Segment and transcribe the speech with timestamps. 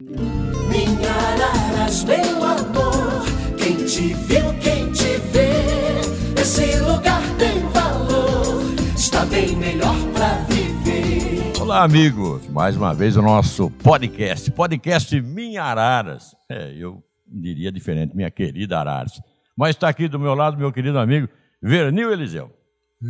[0.00, 3.24] Minha Araras, meu amor,
[3.58, 8.62] quem te viu, quem te vê, esse lugar tem valor,
[8.96, 11.60] está bem melhor pra viver.
[11.60, 12.46] Olá, amigos.
[12.50, 16.32] Mais uma vez o nosso podcast, podcast Minha Araras.
[16.48, 19.20] É, eu diria diferente, minha querida Araras.
[19.56, 21.28] Mas está aqui do meu lado meu querido amigo
[21.60, 22.52] Vernil Eliseu.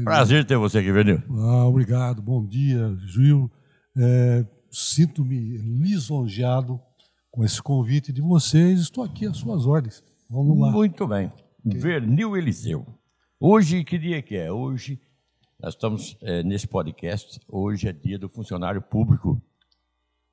[0.04, 1.22] Prazer ter você aqui, Vernil.
[1.36, 3.50] Ah, obrigado, bom dia, Gil.
[3.94, 6.80] É, Sinto-me lisonjeado
[7.30, 8.80] com esse convite de vocês.
[8.80, 10.02] Estou aqui às suas ordens.
[10.28, 10.70] Vamos lá.
[10.70, 11.32] Muito bem.
[11.64, 12.86] Vernil Eliseu.
[13.40, 14.50] Hoje, que dia que é?
[14.50, 15.00] Hoje,
[15.60, 17.40] nós estamos é, nesse podcast.
[17.48, 19.40] Hoje é dia do funcionário público.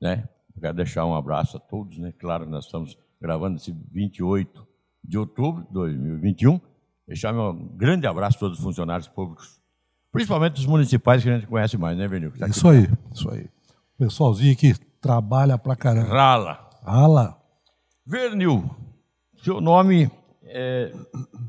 [0.00, 0.28] Né?
[0.60, 1.98] Quero deixar um abraço a todos.
[1.98, 2.12] Né?
[2.18, 4.66] Claro, nós estamos gravando esse 28
[5.02, 6.60] de outubro de 2021.
[7.06, 9.60] Deixar meu grande abraço a todos os funcionários públicos,
[10.10, 12.32] principalmente os municipais que a gente conhece mais, né, Vernil?
[12.32, 12.48] Tá.
[12.48, 13.48] Isso aí, isso aí.
[13.98, 16.08] Pessoalzinho que trabalha pra caramba.
[16.08, 16.70] Rala.
[16.84, 17.38] Ala.
[18.06, 18.70] Vernil,
[19.42, 20.10] seu nome
[20.44, 20.92] é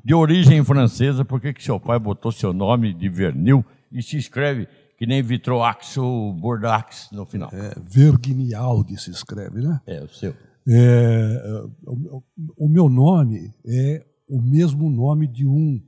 [0.04, 4.18] de origem francesa, por que, que seu pai botou seu nome de Vernil e se
[4.18, 7.50] escreve que nem Vitroax ou Bordax no final?
[7.54, 9.80] É, Vergnialdi se escreve, né?
[9.86, 10.34] É, o seu.
[10.68, 12.24] É, o,
[12.58, 15.82] o meu nome é o mesmo nome de um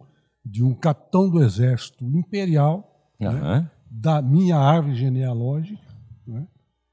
[0.45, 3.69] de um capitão do exército imperial Aham.
[3.89, 5.88] da minha árvore genealógica, né?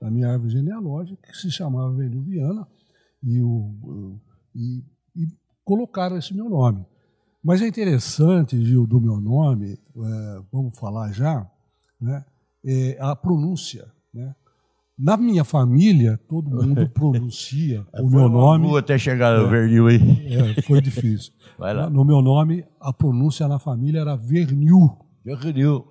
[0.00, 2.66] Da minha árvore genealógica, que se chamava Vernil Viana,
[3.22, 4.20] e, o, o-
[4.54, 4.84] e,
[5.16, 5.26] e
[5.64, 6.84] colocaram esse meu nome.
[7.42, 11.48] Mas é interessante, Gil, do meu nome, é, vamos falar já,
[12.00, 12.24] né?
[12.64, 13.86] é a pronúncia.
[14.12, 14.34] Né?
[14.98, 18.76] Na minha família, todo mundo pronuncia o Foi meu nome.
[18.78, 20.34] até chegar no Vernil aí.
[20.34, 21.32] É, foi difícil.
[21.92, 24.90] No meu nome, a pronúncia na família era Vernil.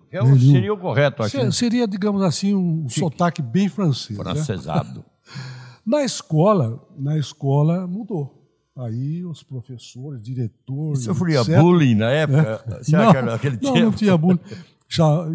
[0.10, 1.32] Que é o- seria o correto aqui.
[1.32, 4.18] Se- Seria, digamos assim, um sotaque bem francês.
[4.18, 4.24] né?
[4.24, 5.04] Francesado.
[5.86, 8.42] Na escola, na escola mudou.
[8.78, 11.04] Aí os professores, diretores.
[11.04, 11.60] Sofria etc.
[11.60, 12.64] bullying na época?
[12.84, 13.86] Será Não, que era aquele não, tempo?
[13.86, 14.40] não tinha bullying.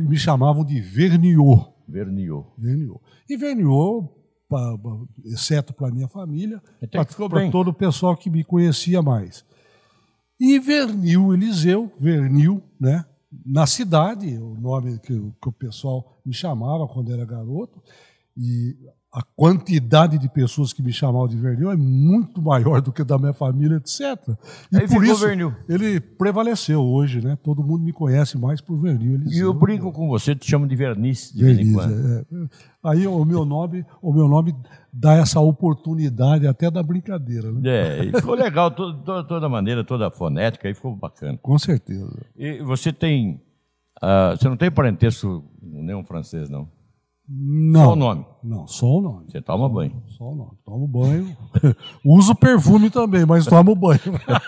[0.08, 1.68] Me chamavam de Verniot.
[1.88, 2.46] Vernil.
[2.58, 3.00] Verniot.
[3.28, 4.08] E Verniot,
[4.48, 4.76] pa-
[5.24, 6.60] exceto para minha família,
[7.08, 9.44] ficou para todo o pessoal que me conhecia mais.
[10.38, 13.04] E Vernil Eliseu, Vernil, né?
[13.46, 17.80] Na cidade, o nome que, o- que o pessoal me chamava quando era garoto,
[18.36, 18.76] e
[19.12, 23.18] a quantidade de pessoas que me chamavam de Vernil é muito maior do que da
[23.18, 24.00] minha família, etc.
[24.72, 25.52] E Aí por isso Vernil.
[25.68, 27.36] ele prevaleceu hoje, né?
[27.42, 29.46] Todo mundo me conhece mais por Vernil E Eliseu.
[29.48, 31.92] eu brinco com você, te chamo de verniz de vez em Verniz, quando.
[31.92, 32.48] é, é.
[32.84, 34.54] Aí o meu nome, o meu nome
[34.92, 37.60] dá essa oportunidade até da brincadeira, né?
[37.64, 41.38] É, e ficou legal, to- to- toda a maneira, toda a fonética, aí ficou bacana.
[41.42, 42.10] Com certeza.
[42.36, 43.40] E você tem.
[44.02, 46.68] ah, você não tem parentesco nenhum francês, não?
[47.32, 47.84] Não.
[47.84, 48.26] Só o nome.
[48.42, 49.30] Não, só o nome.
[49.30, 50.02] Você toma banho.
[50.08, 50.50] Só o nome.
[50.64, 51.36] Tomo banho.
[52.04, 54.00] uso perfume também, mas tomo banho.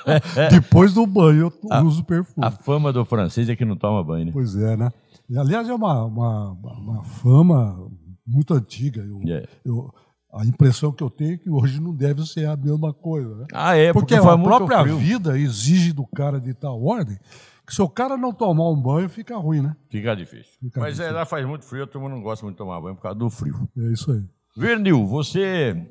[0.51, 2.45] Depois do banho eu to- uso perfume.
[2.45, 4.33] A fama do francês é que não toma banho, né?
[4.33, 4.91] Pois é, né?
[5.31, 7.89] E, aliás, é uma, uma, uma fama
[8.27, 9.01] muito antiga.
[9.03, 9.47] Eu, É.
[9.65, 9.93] eu-
[10.33, 13.35] a impressão que eu tenho é que hoje não deve ser a mesma coisa.
[13.37, 13.47] Né?
[13.53, 14.97] Ah, é, porque, Porque a própria frio.
[14.97, 17.19] vida exige do cara de tal ordem
[17.67, 19.77] que se o cara não tomar um banho, fica ruim, né?
[19.89, 20.53] Fica difícil.
[20.61, 21.15] Fica Mas é, difícil.
[21.15, 23.31] lá faz muito frio, a turma não gosta muito de tomar banho por causa do
[23.31, 23.69] frio.
[23.79, 24.25] É isso aí.
[24.57, 25.87] Vernil, você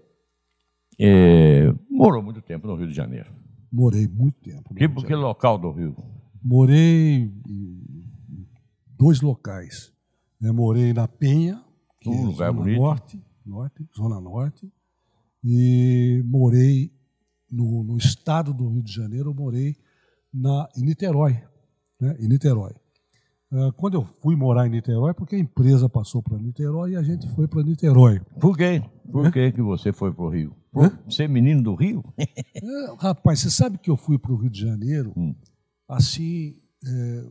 [1.00, 3.32] é, morou muito tempo no Rio de Janeiro.
[3.72, 4.74] Morei muito tempo.
[4.76, 5.96] Que, que local do Rio?
[6.44, 8.08] Morei em
[8.98, 9.94] dois locais.
[10.40, 10.52] né?
[10.52, 11.64] Morei na Penha,
[12.02, 12.80] que Um é lugar zona bonito.
[12.82, 14.72] norte, norte, zona norte,
[15.44, 16.92] e morei
[17.52, 19.30] no, no estado do Rio de Janeiro.
[19.30, 19.76] Eu morei
[20.34, 21.42] na, em Niterói,
[22.00, 22.16] né?
[22.20, 22.74] Em Niterói.
[23.54, 27.04] Ah, quando eu fui morar em Niterói, porque a empresa passou para Niterói e a
[27.04, 28.22] gente foi para Niterói.
[28.40, 28.82] Por quê?
[29.12, 30.56] Por que, que você foi pro Rio?
[30.72, 32.04] Por ser menino do Rio?
[32.64, 35.36] É, rapaz, você sabe que eu fui para o Rio de Janeiro, Hum.
[35.90, 37.26] assim, é,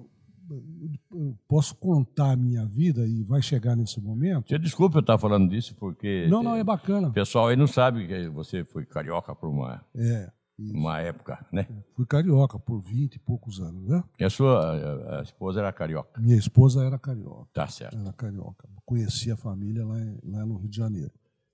[1.49, 4.49] posso contar a minha vida e vai chegar nesse momento?
[4.49, 7.11] Você desculpa eu estar falando disso, porque Não, não, é o bacana.
[7.11, 11.67] pessoal aí não sabe que você foi carioca por uma, É, uma época, né?
[11.94, 14.02] fui carioca por 20 e poucos anos, né?
[14.19, 16.20] E a sua a- a esposa era carioca.
[16.20, 17.96] Minha esposa era carioca, Tá certo.
[17.99, 18.69] era carioca.
[18.85, 21.12] Conheci a família lá, em- lá no Rio de Janeiro,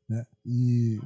[0.08, 0.26] né?
[0.44, 1.00] E,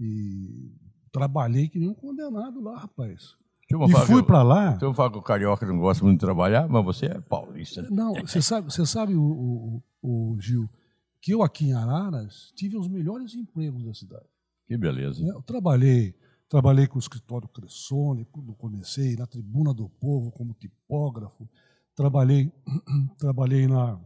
[0.00, 0.72] e
[1.12, 3.34] trabalhei que nem um condenado lá, rapaz.
[3.70, 4.70] E fui para lá.
[4.70, 7.82] Deixa eu falar que o carioca não gosta muito de trabalhar, mas você é paulista.
[7.82, 7.88] né?
[7.90, 9.82] Não, você sabe, você sabe o, o-
[10.32, 10.68] o Gil,
[11.20, 14.24] que eu aqui em Araras tive os melhores empregos da cidade.
[14.66, 15.22] Que beleza.
[15.22, 15.30] né?
[15.34, 16.14] Eu trabalhei,
[16.48, 21.46] trabalhei com o escritório Cressone, quando comecei na Tribuna do Povo como tipógrafo,
[21.94, 22.50] trabalhei,
[23.18, 24.00] trabalhei na,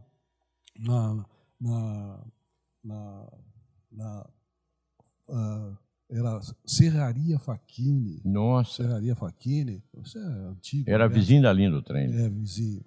[0.79, 1.25] na,
[1.61, 2.19] na,
[2.83, 3.29] na,
[3.91, 4.29] na,
[5.29, 5.77] ah,
[6.13, 8.21] era Serraria Faquini.
[8.23, 8.83] Nossa.
[8.83, 10.89] Serraria Faquini, isso é antigo.
[10.89, 11.13] Era né?
[11.13, 12.05] vizinho da linha do trem.
[12.13, 12.83] É, vizinho.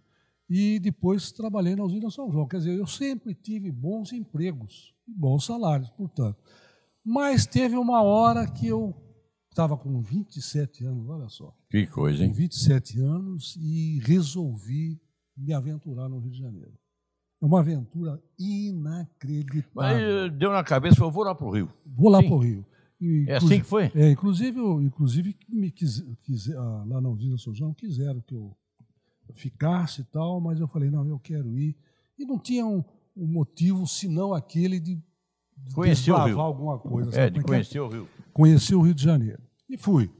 [0.48, 2.46] E depois trabalhei na usina São João.
[2.46, 6.38] Quer dizer, eu sempre tive bons empregos, bons salários, portanto.
[7.04, 8.94] Mas teve uma hora que eu
[9.50, 11.52] estava com 27 anos, olha só.
[11.68, 12.32] Que coisa, Com hein?
[12.32, 15.00] 27 anos e resolvi
[15.36, 16.72] me aventurar no Rio de Janeiro.
[17.42, 19.70] É uma aventura inacreditável.
[19.74, 21.72] Mas eh, deu na cabeça e falou, vou lá pro Rio.
[21.84, 22.64] Vou lá para o Rio.
[23.28, 23.90] É assim que foi?
[23.94, 28.34] é, inclusive, eu, inclusive me quis, quis- ah, lá na usina São João quiseram que
[28.34, 28.56] eu
[29.34, 31.76] ficasse e tal, mas eu falei, não, eu quero ir.
[32.18, 32.82] E não tinha um,
[33.16, 34.96] um motivo senão aquele de,
[35.56, 36.40] de Conhecer o Rio.
[36.40, 37.10] alguma coisa.
[37.18, 38.08] É, de Porque conhecer o Rio.
[38.32, 39.42] Conheci o Rio de Janeiro.
[39.68, 40.10] E fui.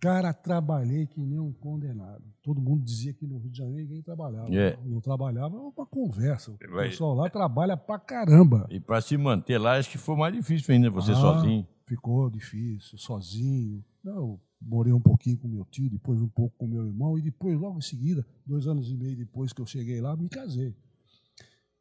[0.00, 2.22] Cara, trabalhei que nem um condenado.
[2.42, 4.54] Todo mundo dizia que no Rio de Janeiro ninguém trabalhava.
[4.54, 4.78] É.
[4.84, 6.52] Não trabalhava, é uma conversa.
[6.52, 8.66] O pessoal lá trabalha pra caramba.
[8.70, 11.66] E para se manter lá, acho que foi mais difícil ainda, você Ah, sozinho.
[11.86, 13.84] Ficou difícil, sozinho.
[14.04, 17.58] Eu morei um pouquinho com meu tio, depois um pouco com meu irmão, e depois,
[17.58, 20.74] logo em seguida, dois anos e meio depois que eu cheguei lá, me casei.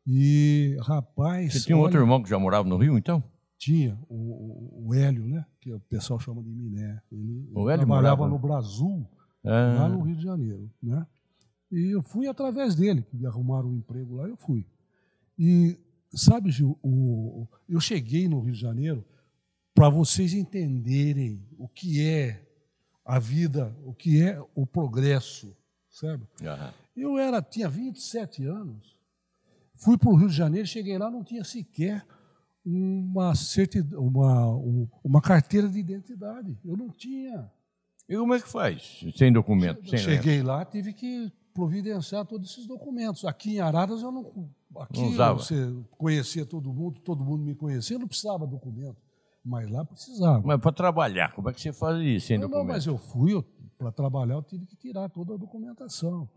[0.07, 1.53] E, rapaz.
[1.53, 3.23] Você tinha um olha, outro irmão que já morava no Rio, então?
[3.57, 5.45] Tinha, o, o- Hélio, né?
[5.59, 7.01] Que o pessoal chama de Miné.
[7.11, 9.07] Ele, O Hélio trabalhava morava- no Brasil,
[9.43, 11.05] lá Ah, no Rio de Janeiro, né?
[11.71, 14.67] E eu fui através dele, que me arrumaram um emprego lá, eu fui.
[15.39, 15.77] E,
[16.13, 19.03] sabe, Gil, o, eu cheguei no Rio de Janeiro
[19.75, 22.42] para vocês entenderem o que é
[23.06, 25.56] a vida, o que é o progresso,
[25.89, 26.24] sabe?
[26.44, 26.74] aham.
[26.95, 28.98] Eu era, tinha 27 anos,
[29.75, 32.06] fui para o Rio de Janeiro, cheguei lá, não tinha sequer
[32.66, 36.57] uma, certidão, uma, um- uma carteira de identidade.
[36.63, 37.51] Eu não tinha.
[38.07, 39.04] E como é que faz?
[39.18, 43.25] Sem documento, sem cheguei lá, tive que providenciar todos esses documentos.
[43.25, 44.50] Aqui em Araras eu não.
[44.77, 45.39] Aqui Não usava.
[45.39, 45.56] você
[45.98, 48.98] conhecia todo mundo, todo mundo me conhecia, eu não precisava de documento.
[49.45, 50.42] Mas lá precisava.
[50.44, 52.74] Mas para trabalhar, como é que você fazia sem não, não, documento?
[52.74, 53.45] mas eu fui,
[53.77, 56.27] para trabalhar, eu tive que tirar toda a documentação.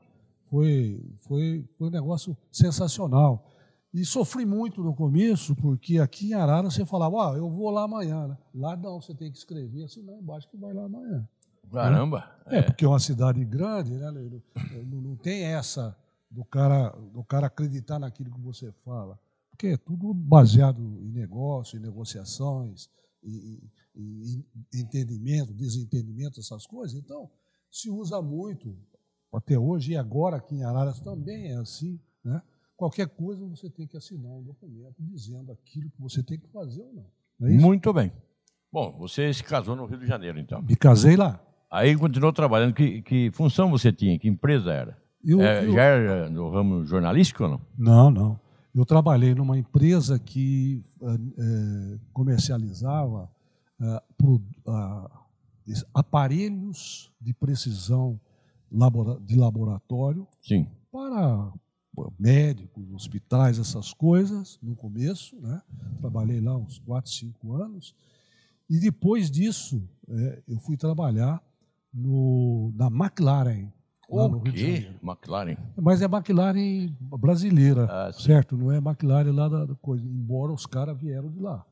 [0.51, 3.45] Foi, foi, foi um negócio sensacional.
[3.93, 7.85] E sofri muito no começo, porque aqui em Arara você falava, ó, eu vou lá
[7.85, 8.29] amanhã.
[8.29, 8.39] Né?
[8.55, 11.27] Lá não, você tem que escrever assim lá embaixo que vai lá amanhã.
[11.73, 12.31] Caramba.
[12.47, 14.11] É, porque é uma cidade grande, né?
[14.11, 14.43] Leilo?
[14.87, 15.97] Não, não tem essa
[16.31, 19.19] do cara, do cara acreditar naquilo que você fala.
[19.59, 22.89] Porque é tudo baseado em negócio, em negociações,
[23.25, 23.59] em,
[23.97, 26.97] em- em entendimento, desentendimento, essas coisas.
[26.97, 27.29] Então,
[27.69, 28.77] se usa muito
[29.35, 31.99] até hoje, e agora aqui em Araras também é assim.
[32.25, 32.41] Né?
[32.77, 36.81] Qualquer coisa você tem que assinar um documento dizendo aquilo que você tem que fazer
[36.81, 37.07] ou não.
[37.41, 37.51] não é?
[37.51, 38.13] Muito bem.
[38.73, 40.63] Bom, você se casou no Rio de Janeiro, então.
[40.63, 41.45] Me casei lá.
[41.69, 42.73] Aí continuou trabalhando.
[42.75, 44.17] Que, que função você tinha?
[44.21, 45.03] Que empresa era?
[45.25, 47.61] Eu- É, eu- Já era no ramo jornalístico ou não?
[47.77, 48.48] Não, não.
[48.75, 51.07] Eu trabalhei numa empresa que eh,
[51.39, 53.31] eh, comercializava
[53.81, 55.11] ah, pro- ah,
[55.67, 58.21] es- aparelhos de precisão
[58.71, 60.67] labora- de laboratório Sim.
[60.93, 61.53] para
[62.19, 65.35] médicos, hospitais, essas coisas, no começo.
[65.41, 65.61] Né?
[66.01, 67.95] Trabalhei lá uns 4, 5 anos.
[68.71, 71.43] E depois disso, eh, eu fui trabalhar
[71.93, 73.73] no, na McLaren,
[74.11, 74.59] lá no O Rio quê?
[74.77, 74.95] Janeiro.
[75.03, 75.57] McLaren.
[75.77, 78.57] Mas é McLaren brasileira, Ah, certo?
[78.57, 81.65] Não é McLaren lá da coisa, embora os caras vieram de lá.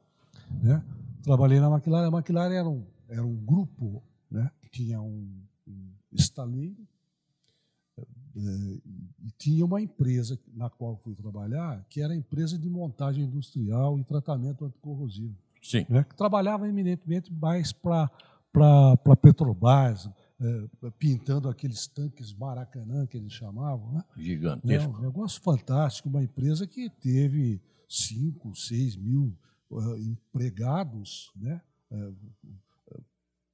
[0.63, 0.83] Né?
[1.23, 2.09] Trabalhei na McLaren.
[2.09, 4.51] A McLaren era um, era um grupo né?
[4.63, 5.29] que tinha um,
[5.67, 6.77] um estaleiro
[7.99, 8.79] eh,
[9.25, 13.99] e tinha uma empresa na qual fui trabalhar, que era a empresa de montagem industrial
[13.99, 15.87] e tratamento anticorrosivo Sim.
[15.89, 18.09] né, que trabalhava eminentemente mais para
[19.21, 23.91] Petrobras, eh, pintando aqueles tanques Maracanã que eles chamavam.
[23.93, 24.05] Né?
[24.17, 24.99] É Gigantesco.
[24.99, 29.35] um negócio fantástico, uma empresa que teve 5, 6 mil
[29.73, 32.13] eh, empregados né, eh,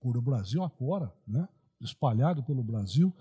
[0.00, 1.48] por o Brasil afora, né,
[1.80, 3.14] espalhado pelo Brasil.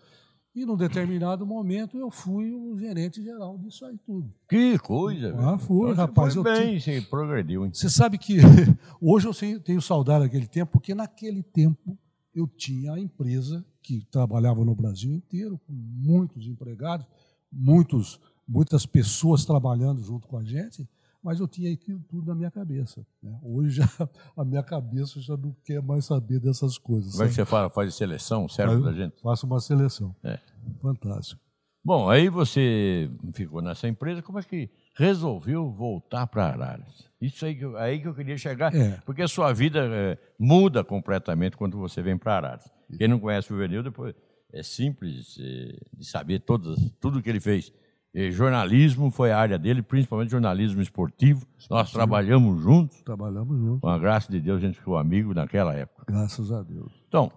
[0.53, 4.33] E, num determinado momento, eu fui o gerente geral disso aí tudo.
[4.49, 7.71] Que coisa, Ah, foi, Então, rapaz, foi bem, você progrediu, hein?
[7.73, 8.35] Você sabe que
[8.99, 11.97] hoje eu tenho saudade daquele tempo, porque naquele tempo
[12.33, 17.05] eu tinha a empresa que trabalhava no Brasil inteiro, com muitos empregados,
[17.51, 20.87] muitos, muitas pessoas trabalhando junto com a gente,
[21.23, 23.05] mas eu tinha aquilo tudo na minha cabeça.
[23.21, 23.37] né?
[23.43, 23.85] Hoje já,
[24.35, 27.11] a minha cabeça já não quer mais saber dessas coisas.
[27.11, 29.21] Como é que você fala, faz seleção, serve eu gente?
[29.21, 30.15] Faço uma seleção.
[30.23, 30.39] É.
[30.81, 31.41] Fantástico.
[31.83, 37.09] Bom, aí você ficou nessa empresa, como é que resolveu voltar para Araras?
[37.19, 38.99] Isso aí que, eu, aí que eu queria chegar, É.
[39.05, 42.69] porque a sua vida eh, muda completamente quando você vem para Araras.
[42.97, 44.13] Quem não conhece o Juvenil, depois
[44.53, 47.71] é simples eh, de saber todas, tudo que ele fez.
[48.13, 51.47] eh, jornalismo foi a área dele, principalmente jornalismo esportivo.
[51.69, 53.01] Nós trabalhamos juntos.
[53.01, 56.03] Trabalhamos juntos, Com a graça de Deus, a gente ficou amigo naquela época.
[56.07, 56.91] graças a Deus.
[57.07, 57.31] Então,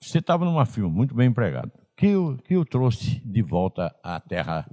[0.00, 1.70] você estava numa firma muito bem empregado.
[1.96, 4.68] Que o que o trouxe de volta à terra,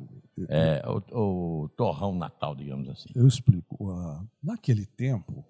[0.50, 0.82] é,
[1.14, 3.10] o, o torrão natal, digamos assim?
[3.16, 3.78] Eu explico.
[4.42, 5.46] Naquele tempo,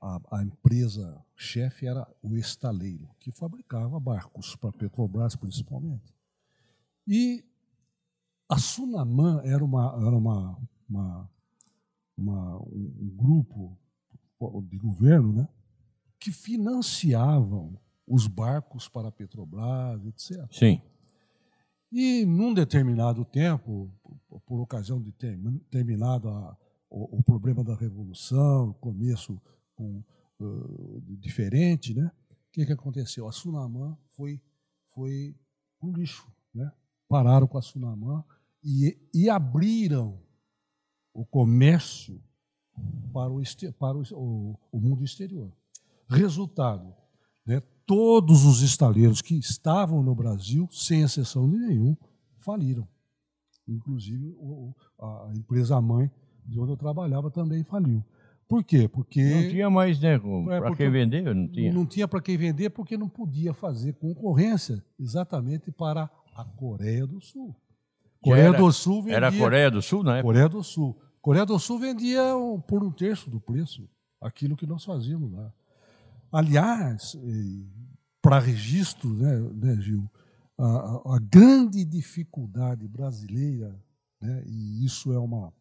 [0.00, 6.12] a, a empresa chefe era o estaleiro, que fabricava barcos para Petrobras, principalmente.
[7.06, 7.44] E
[8.48, 11.30] a Sunamã era, uma, era uma, uma,
[12.16, 13.78] uma- um, um grupo
[14.68, 15.48] de governo né,
[16.18, 20.46] que financiavam os barcos para a Petrobras, etc.
[20.50, 20.80] Sim.
[21.92, 23.90] E num determinado tempo,
[24.46, 25.38] por- ocasião de ter
[25.70, 26.56] terminado a-
[26.90, 29.40] o, o problema da revolução, começo
[29.74, 30.02] com,
[30.40, 32.10] ãh, diferente, né?
[32.30, 33.26] O que, que aconteceu?
[33.28, 34.40] A Sunamã foi
[34.94, 35.34] foi
[35.80, 36.70] pro lixo, né?
[37.08, 38.24] Pararam com a Sunamã
[38.62, 40.20] e, e abriram
[41.12, 42.22] o comércio
[43.12, 43.42] para o,
[43.78, 45.52] para o, o- o mundo exterior.
[46.08, 46.94] Resultado,
[47.46, 51.96] né, todos os estaleiros que estavam no Brasil, sem exceção de nenhum,
[52.38, 52.86] faliram.
[53.66, 54.36] Inclusive
[55.00, 56.10] a empresa mãe
[56.44, 58.04] de onde eu trabalhava também faliu.
[58.46, 58.86] Por quê?
[58.86, 60.14] Porque Não tinha mais, né?
[60.14, 60.18] É,
[60.60, 61.72] Para quem vender, não tinha.
[61.72, 67.20] não tinha para quem vender porque não podia fazer concorrência exatamente para a Coreia do
[67.22, 67.56] Sul.
[68.20, 70.24] Coreia era- do Sul vendia Era a Coreia do Sul, na época?
[70.24, 70.96] Coreia do Sul.
[71.22, 72.22] Coreia do Sul vendia
[72.68, 73.88] por um terço do preço
[74.20, 75.50] aquilo que nós fazíamos lá.
[76.34, 77.16] Aliás,
[78.20, 80.10] para registro, né, né, Gil,
[80.58, 83.80] a, a- grande dificuldade brasileira,
[84.20, 85.52] né, e isso é uma,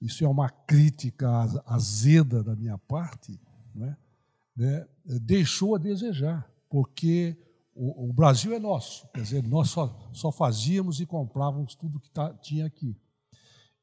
[0.00, 3.38] isso é uma crítica az- azeda da minha parte,
[3.74, 3.94] né,
[4.56, 4.86] né,
[5.20, 7.36] deixou a desejar, porque
[7.74, 12.10] o, o Brasil é nosso, quer dizer, nós só, só fazíamos e comprávamos tudo que
[12.10, 12.96] tá- tinha aqui.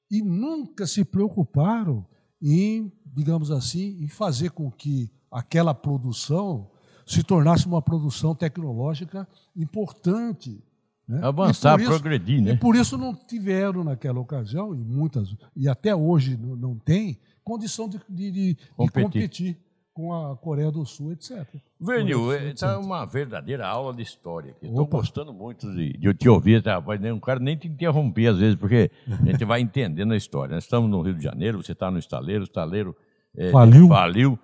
[0.10, 2.04] E nunca se preocuparam
[2.42, 6.70] em, digamos assim, em fazer com que aquela produção
[7.06, 10.62] se tornasse uma produção tecnológica importante.
[11.08, 11.22] né?
[11.24, 12.52] Avançar, isso- progredir, né?
[12.52, 17.88] E por isso não tiveram naquela ocasião, e muitas, e até hoje não, tem, condição
[17.88, 19.04] de, de- de- Competir.
[19.04, 19.58] competir
[19.94, 21.48] com a Coreia do Sul, etc.
[21.80, 24.54] Vernil, está uma verdadeira aula de história.
[24.62, 27.00] Estou gostando muito de, de eu te ouvir, tá, rapaz?
[27.02, 30.54] Não quero nem te interromper às vezes, porque a gente vai entendendo a história.
[30.56, 32.96] Nós estamos no Rio de Janeiro, você está no estaleiro, o estaleiro
[33.36, 33.88] eh, Faliu.
[33.88, 34.40] faliu.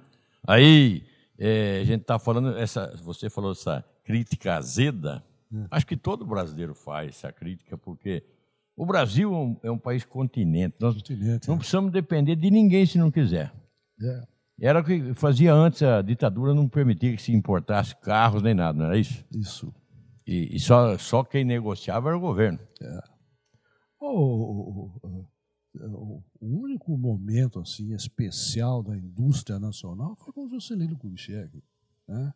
[0.47, 1.03] Aí
[1.37, 5.23] eh, a gente está falando, essa, você falou essa crítica azeda.
[5.51, 5.65] Hum.
[5.71, 8.23] Acho que todo brasileiro faz essa crítica, porque
[8.75, 10.75] o Brasil é um, é um país continente.
[10.79, 13.53] Nós Continente, não precisamos depender de ninguém se não quiser.
[14.01, 14.23] é,
[14.59, 18.77] Era o que fazia antes, a ditadura não permitia que se importasse carros nem nada,
[18.77, 19.23] não era isso?
[19.31, 19.73] isso.
[20.25, 22.59] E, e só, só quem negociava era o governo.
[23.99, 25.27] O, o- o- o-
[25.79, 31.63] o único momento assim especial da indústria nacional foi com o Juscelino Kubitschek,
[32.07, 32.33] né?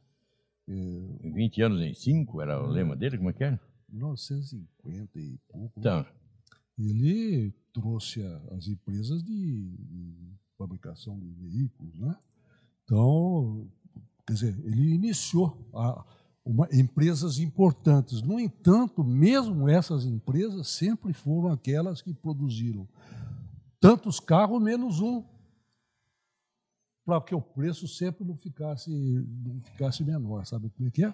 [0.70, 3.60] Eh, 20 anos em 5 era o lema dele, como é que era?
[3.90, 5.80] 1950 e pouco.
[5.80, 5.86] né?
[6.04, 6.06] Então,
[6.80, 12.16] Ele trouxe as empresas de, de fabricação de veículos, né?
[12.84, 13.68] Então,
[14.26, 16.06] quer dizer, ele iniciou a-
[16.46, 18.22] uma- empresas importantes.
[18.22, 22.88] No entanto, mesmo essas empresas sempre foram aquelas que produziram
[23.80, 25.24] tantos carros menos um,
[27.06, 31.14] para que o preço sempre não ficasse, não ficasse menor, sabe como é que é?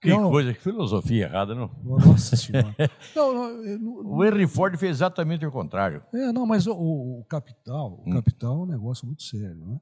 [0.00, 1.70] que Não, coisa, que filosofia errada, não?
[1.82, 2.74] Nossa senhora.
[3.16, 6.02] Não, não, O Henry Ford fez exatamente o contrário.
[6.12, 8.10] É, não, mas o, o capital, Hum.
[8.10, 9.80] o capital é um negócio muito sério, né?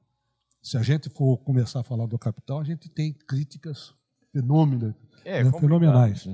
[0.61, 3.93] Se a gente for começar a falar do capital, a gente tem críticas
[4.31, 6.25] fenômenas, É, né, fenomenais,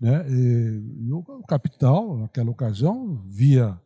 [0.00, 0.26] né?
[0.28, 3.78] E, o, capital, naquela ocasião, via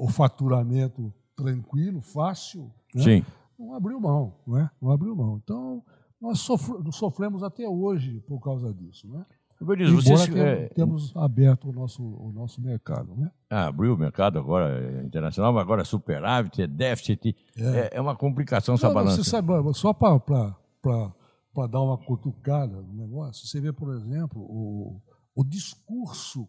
[0.00, 3.24] o faturamento tranquilo, fácil, né?
[3.58, 4.70] Não abriu mão, não é?
[4.80, 5.40] Não abriu mão.
[5.42, 5.82] Então,
[6.20, 9.24] nós sofre- sofremos até hoje por causa disso, né?
[9.58, 13.30] Vinícius, Embora você tenhamos, é, temos aberto o nosso, o nosso mercado, né?
[13.48, 17.34] ah, abriu o mercado agora é, internacional, mas agora é superávit, é déficit.
[17.56, 19.24] É, é uma complicação essa Não, balança.
[19.24, 20.54] Você sabe, só para
[21.70, 25.00] dar uma cutucada no negócio, você vê, por exemplo, o,
[25.34, 26.46] o discurso,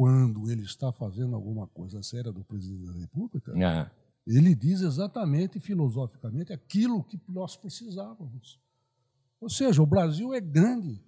[0.00, 3.90] quando ele está fazendo alguma coisa séria do presidente da República, Ah,
[4.26, 8.58] ele diz exatamente, filosoficamente, aquilo que nós precisávamos.
[9.38, 11.02] Ou seja, o Brasil é grande.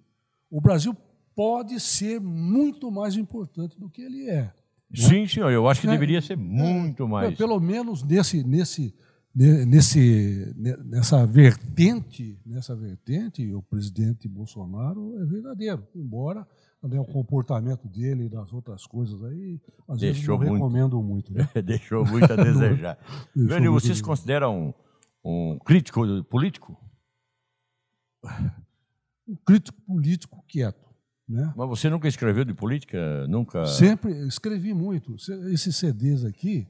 [0.47, 0.95] O Brasil
[1.35, 4.53] pode ser muito mais importante do que ele é.
[4.93, 7.35] Sim, senhor, eu acho que É, deveria ser muito mais.
[7.35, 8.93] Pelo menos nesse, nesse,
[9.33, 16.47] ne- nesse, ne- nessa vertente, nessa vertente, o presidente Bolsonaro é verdadeiro, embora
[16.83, 20.73] né, o comportamento dele e das outras coisas aí, às Deixou vezes não muito.
[20.73, 21.33] recomendo muito.
[21.33, 21.47] Né?
[21.65, 22.97] Deixou muito a desejar.
[23.35, 24.73] Muito você se considera um,
[25.23, 26.77] um crítico político?
[29.27, 30.83] Um crítico político quieto.
[31.27, 31.53] Né?
[31.55, 33.25] Mas você nunca escreveu de política?
[33.27, 33.65] Nunca?
[33.65, 35.17] Sempre escrevi muito.
[35.17, 36.67] Se- Esses CDs aqui,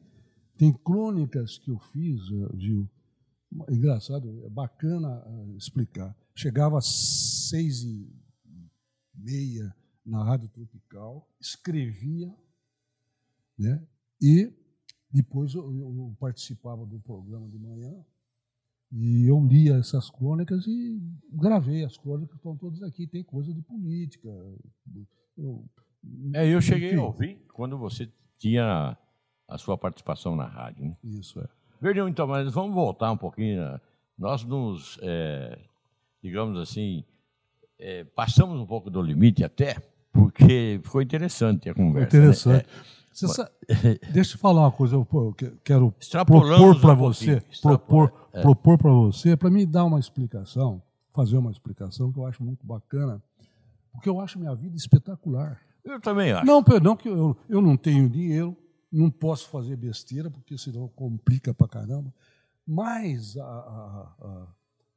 [0.57, 2.87] tem crônicas que eu fiz, eh, Gil.
[3.69, 6.15] Engraçado, é bacana eh, explicar.
[6.35, 6.85] Chegava às
[7.49, 8.07] seis e
[9.15, 12.33] meia na Rádio Tropical, escrevia,
[13.57, 13.85] né?
[14.21, 14.51] e
[15.11, 17.93] depois eu, eu participava do programa de manhã,
[18.95, 23.07] e eu lia essas crônicas e gravei as crônicas, estão todas aqui.
[23.07, 24.29] Tem coisa de política.
[25.35, 25.65] Eu,
[26.35, 28.07] É, eu cheguei enfim, a ouvir quando você
[28.37, 28.95] tinha
[29.47, 30.85] a sua participação na rádio.
[30.85, 30.97] Né?
[31.03, 31.47] Isso é.
[31.81, 33.61] Verdão, então, mas vamos voltar um pouquinho.
[33.61, 33.81] né?
[34.15, 35.59] Nós nos, é,
[36.21, 37.03] digamos assim,
[37.79, 39.75] é, passamos um pouco do limite até,
[40.13, 42.17] porque ficou interessante a conversa.
[42.17, 42.23] né?
[42.25, 42.65] Interessante.
[43.11, 43.51] É, sa-
[44.13, 45.07] Deixa eu falar uma coisa, eu
[45.63, 45.93] quero
[46.25, 51.37] propor para você, pouquinho, extrapola- propor, propor para você, para me dar uma explicação, fazer
[51.37, 53.21] uma explicação que eu acho muito bacana,
[53.91, 55.59] porque eu acho minha vida espetacular.
[55.83, 56.45] eu também acho.
[56.45, 58.55] Não, perdão, que eu, eu não tenho dinheiro,
[58.91, 62.11] não posso fazer besteira, porque senão complica pra caramba.
[62.65, 64.47] Mas a, a,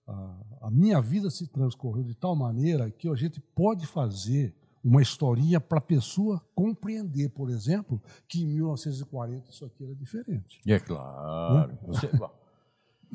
[0.08, 4.54] a, a minha vida se transcorreu de tal maneira que a gente pode fazer
[4.88, 10.61] uma historinha para a pessoa compreender, por exemplo, que em 1940 isso aqui era diferente.
[10.66, 11.76] É claro.
[11.88, 12.31] Você- bom,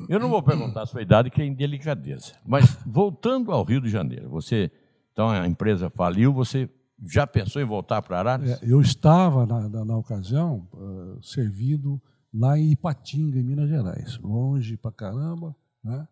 [0.08, 2.34] eu não vou perguntar a sua idade, que é indelicadeza.
[2.44, 4.70] Mas voltando ao Rio de Janeiro, você.
[5.12, 6.68] Então a empresa faliu, você
[7.04, 8.50] já pensou em voltar para Araras?
[8.50, 12.00] É, eu estava, na, na, na ocasião, eh, servindo
[12.32, 15.54] lá em Ipatinga, em Minas Gerais, longe pra caramba.
[15.82, 16.06] Né?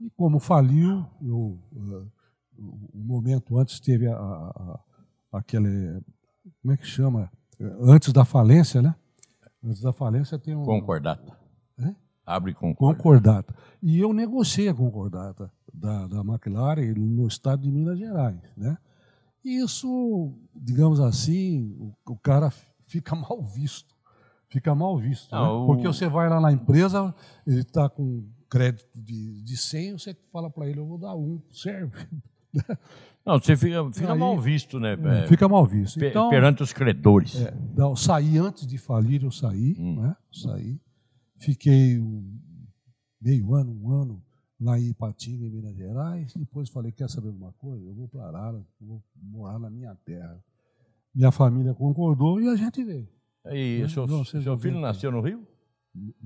[0.00, 2.06] E como faliu, eu, eh,
[2.58, 4.80] um momento antes teve a- a-
[5.32, 6.00] aquele.
[6.60, 7.30] Como é que chama?
[7.80, 8.94] Antes da falência, né?
[9.64, 10.64] Antes da falência tem um.
[10.64, 11.36] Concordata.
[11.78, 11.94] Hã?
[12.26, 12.96] Abre concordata.
[13.02, 13.54] Concordata.
[13.82, 18.38] E eu negociei a concordata da, da McLaren no estado de Minas Gerais.
[18.56, 18.76] Né?
[19.44, 22.50] E isso, digamos assim, o, o cara
[22.86, 23.94] fica mal visto.
[24.48, 25.32] Fica mal visto.
[25.34, 25.48] Não, né?
[25.64, 27.14] o- Porque você vai lá na empresa,
[27.46, 31.40] ele está com crédito de, de 100, você fala para ele, eu vou dar um,
[31.50, 32.06] serve.
[33.24, 34.94] Não, você fica, fica Aí- mal visto, né?
[34.94, 36.02] é, Fica mal visto.
[36.02, 37.36] Então, perante os credores.
[37.36, 40.00] é, não, saí antes de falir, eu saí, Hum.
[40.02, 40.16] né?
[40.32, 40.80] Saí.
[41.38, 42.38] Fiquei um
[43.20, 44.22] meio ano, um ano
[44.60, 46.32] lá em Ipatinga, em Minas Gerais.
[46.34, 47.84] Depois falei, quer saber uma coisa?
[47.84, 50.42] Eu vou para Arara, vou morar na minha terra.
[51.14, 53.08] Minha família concordou e a gente veio.
[53.52, 55.46] E o seu, Não, seu filho nasceu no Rio?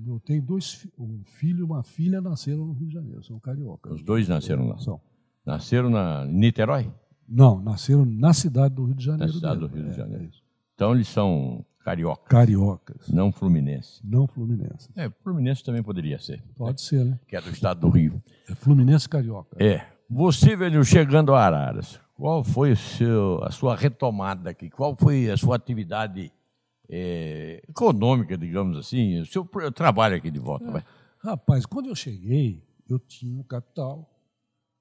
[0.05, 3.91] Eu tenho dois, um filho e uma filha nasceram no Rio de Janeiro, são cariocas.
[3.93, 4.77] Os dois nasceram lá.
[4.77, 5.01] São.
[5.47, 6.91] Nasceram na em Niterói?
[7.27, 9.31] Não, nasceram na cidade do Rio de Janeiro.
[9.33, 9.75] cidade do mesmo.
[9.77, 10.23] Rio de É, Janeiro.
[10.25, 10.37] é.
[10.75, 14.01] Então eles são carioca, Cariocas, não fluminense.
[14.03, 14.89] não Fluminense.
[14.95, 17.17] É, fluminense também poderia ser, Pode ser, né?
[17.27, 18.21] que é do estado do Rio.
[18.49, 19.55] É Fluminense Carioca.
[19.57, 19.85] É.
[20.09, 24.69] Você, velho, chegando a Araras, qual foi seu, a sua retomada aqui?
[24.69, 26.31] Qual foi a sua atividade
[26.89, 29.19] eh, econômica, digamos assim?
[29.21, 30.69] O seu trabalho aqui de volta?
[30.71, 30.83] vai?
[31.19, 34.09] Rapaz, quando eu cheguei, eu tinha um capital,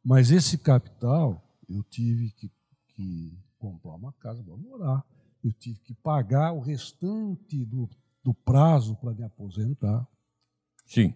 [0.06, 2.48] mas esse capital eu tive que,
[2.90, 5.04] que comprar uma casa para morar,
[5.42, 7.90] eu tive que pagar o restante do,
[8.22, 10.06] do prazo para me aposentar,
[10.84, 11.12] Sim.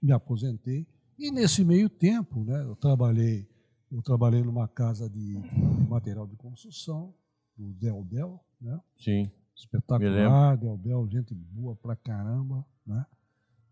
[0.00, 0.86] me aposentei,
[1.18, 3.46] e nesse meio tempo, né, eu trabalhei,
[3.92, 7.14] eu trabalhei numa casa de, de material de construção,
[7.54, 8.80] do Del Bel, né?
[8.96, 9.30] Sim.
[9.54, 13.04] espetacular, Del Bel, gente boa pra caramba, né?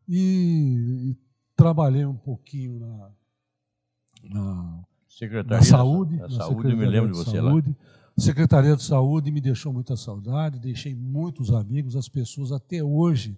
[0.07, 1.17] E, e
[1.57, 3.11] trabalhei um pouquinho na,
[5.17, 6.17] Secretaria na saúde.
[6.17, 7.51] Da, na saúde, eu me lembro de de você lá.
[7.51, 7.77] saúde.
[8.17, 13.35] Secretaria de Saúde me deixou muita saudade, deixei muitos amigos, as pessoas até hoje,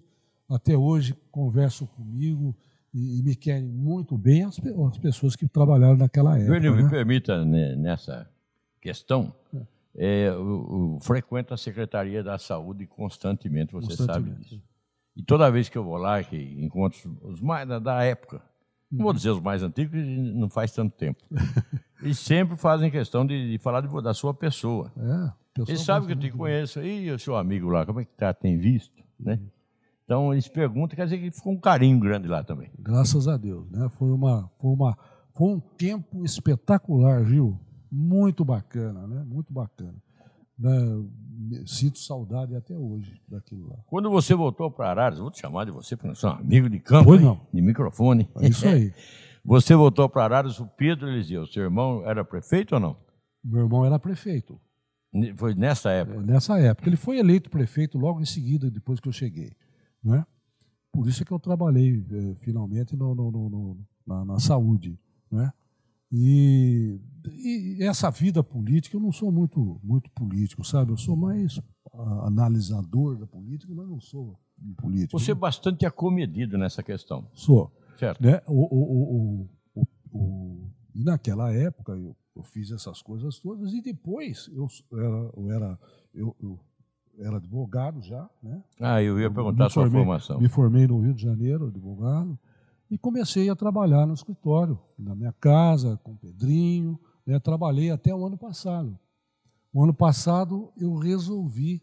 [0.49, 2.53] até hoje conversam comigo
[2.93, 6.59] e, e me querem muito bem, as, as pessoas que trabalharam naquela época.
[6.59, 6.89] Me né?
[6.89, 8.29] permita, né, nessa
[8.81, 9.33] questão,
[9.95, 14.49] é, o, o- frequento a Secretaria da Saúde constantemente, você sabe Constantemente.
[14.49, 14.61] disso.
[15.15, 18.41] E toda vez que eu vou lá, que encontro os mais da, da época,
[18.95, 19.03] não Uhum.
[19.05, 19.93] vou dizer os mais antigos,
[20.33, 21.21] não faz tanto tempo.
[22.03, 24.91] e sempre fazem questão de, de falar de da sua pessoa.
[24.97, 26.37] É, o pessoal Eles sabem que eu te muito.
[26.37, 26.81] conheço.
[26.81, 28.33] E o seu amigo lá, como é que tá?
[28.33, 28.93] Tem visto?
[29.19, 29.39] Né?
[30.03, 32.69] Então, eles perguntam, quer dizer que ficou um carinho grande lá também.
[32.77, 33.89] Graças a Deus, né?
[33.89, 34.97] Foi uma, foi uma,
[35.33, 37.59] foi um tempo espetacular, viu?
[37.91, 39.23] Muito bacana, né?
[39.25, 39.95] Muito bacana.
[40.57, 41.03] Né,
[41.65, 43.77] sinto saudade até hoje daquilo lá.
[43.87, 46.79] Quando você voltou para Araras, vou te chamar de você, porque nós somos amigo de
[46.79, 47.41] campo, Pois não.
[47.53, 48.29] de microfone.
[48.37, 48.93] É isso aí.
[49.47, 52.97] Você voltou para Araras, o Pedro Eliseu, seu irmão era prefeito ou não?
[53.43, 54.59] Meu irmão era prefeito.
[55.35, 56.19] Foi nessa É, época.
[56.21, 56.89] Nessa época.
[56.89, 59.51] Ele foi eleito prefeito logo em seguida, depois que eu cheguei.
[60.03, 60.25] Né?
[60.91, 64.97] Por isso é que eu trabalhei eh, finalmente no- no- no- na, na saúde.
[65.31, 65.53] Né?
[66.17, 66.97] E,
[67.79, 70.91] e essa vida política, eu não sou muito, muito político, sabe?
[70.91, 71.59] Eu sou mais
[71.93, 75.19] ah, analisador da política, mas não sou um político.
[75.19, 77.69] Você é bastante acomedido nessa questão, Sou.
[77.99, 78.23] certo?
[78.23, 78.41] Né?
[78.47, 79.49] O, o,
[80.13, 85.51] o, e naquela época eu, eu fiz essas coisas todas e depois eu era, eu
[85.51, 85.79] era,
[86.13, 86.59] eu, eu
[87.19, 88.63] era advogado já, né?
[88.79, 90.39] Ah, eu ia perguntar a sua formei- formação.
[90.39, 92.39] Me formei no Rio de Janeiro, advogado,
[92.89, 96.99] e comecei a trabalhar no escritório, na minha casa, com o Pedrinho.
[97.25, 97.39] Né?
[97.39, 98.97] Trabalhei até o ano passado.
[99.73, 101.81] O ano passado eu resolvi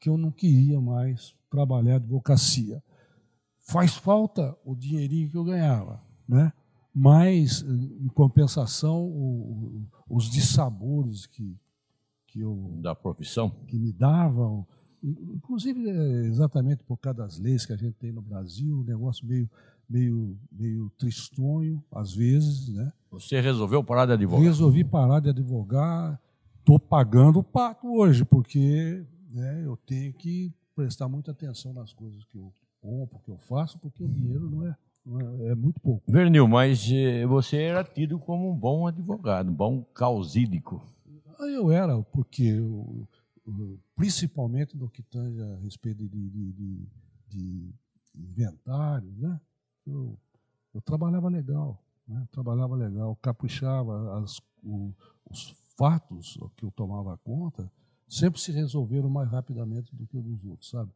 [0.00, 2.82] que eu não queria mais trabalhar advocacia.
[3.58, 6.52] Faz falta o dinheirinho que eu ganhava, né?
[6.94, 11.58] mas, em compensação, o- os dissabores que,
[12.28, 13.50] que eu Da profissão?
[13.66, 14.64] que me davam,
[15.02, 19.26] inclusive é, exatamente por causa das leis que a gente tem no Brasil, um negócio
[19.26, 19.50] meio,
[19.88, 22.92] meio, meio tristonho, às vezes, né?
[23.10, 24.44] Você resolveu parar de advogar?
[24.46, 26.20] Resolvi parar de advogar,
[26.58, 32.24] estou pagando o pato hoje, porque né, eu tenho que prestar muita atenção nas coisas
[32.24, 35.80] que eu compro, que eu faço, porque o dinheiro não é, não é, é muito
[35.80, 36.02] pouco.
[36.10, 40.84] Vernil, mas eh, você era tido como um bom advogado, um bom causídico.
[41.40, 43.06] Aí eu era, porque eu-
[43.94, 46.88] principalmente no que tange a respeito de, de, de,
[47.28, 47.74] de
[48.14, 49.40] inventário, né?
[49.86, 50.18] Eu,
[50.74, 52.26] eu trabalhava legal, né?
[52.32, 54.92] Trabalhava legal, caprichava, as, o-
[55.30, 57.70] os fatos que eu tomava conta
[58.08, 60.90] sempre se resolveram mais rapidamente do que os outros, sabe?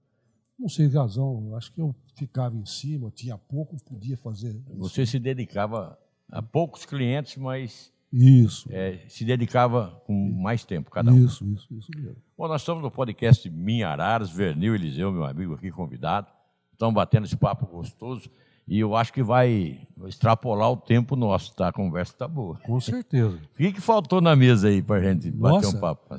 [0.59, 4.77] Não sei razão, acho que eu ficava em cima, tinha pouco, podia fazer isso.
[4.79, 5.99] Você se dedicava
[6.31, 11.25] a poucos clientes, mas Isso, eh, se dedicava com mais tempo cada um.
[11.25, 12.17] isso, isso, isso mesmo.
[12.37, 16.29] Bom, nós estamos no podcast Minha Araras, Vernil Eliseu, meu amigo aqui convidado.
[16.73, 18.31] Estamos batendo esse papo gostoso
[18.71, 21.67] e eu acho que vai extrapolar o tempo nosso, tá?
[21.69, 22.57] A conversa está boa.
[22.65, 23.37] Com certeza.
[23.53, 25.77] O que, que faltou na mesa aí para gente bater Nossa.
[25.77, 26.17] um papo?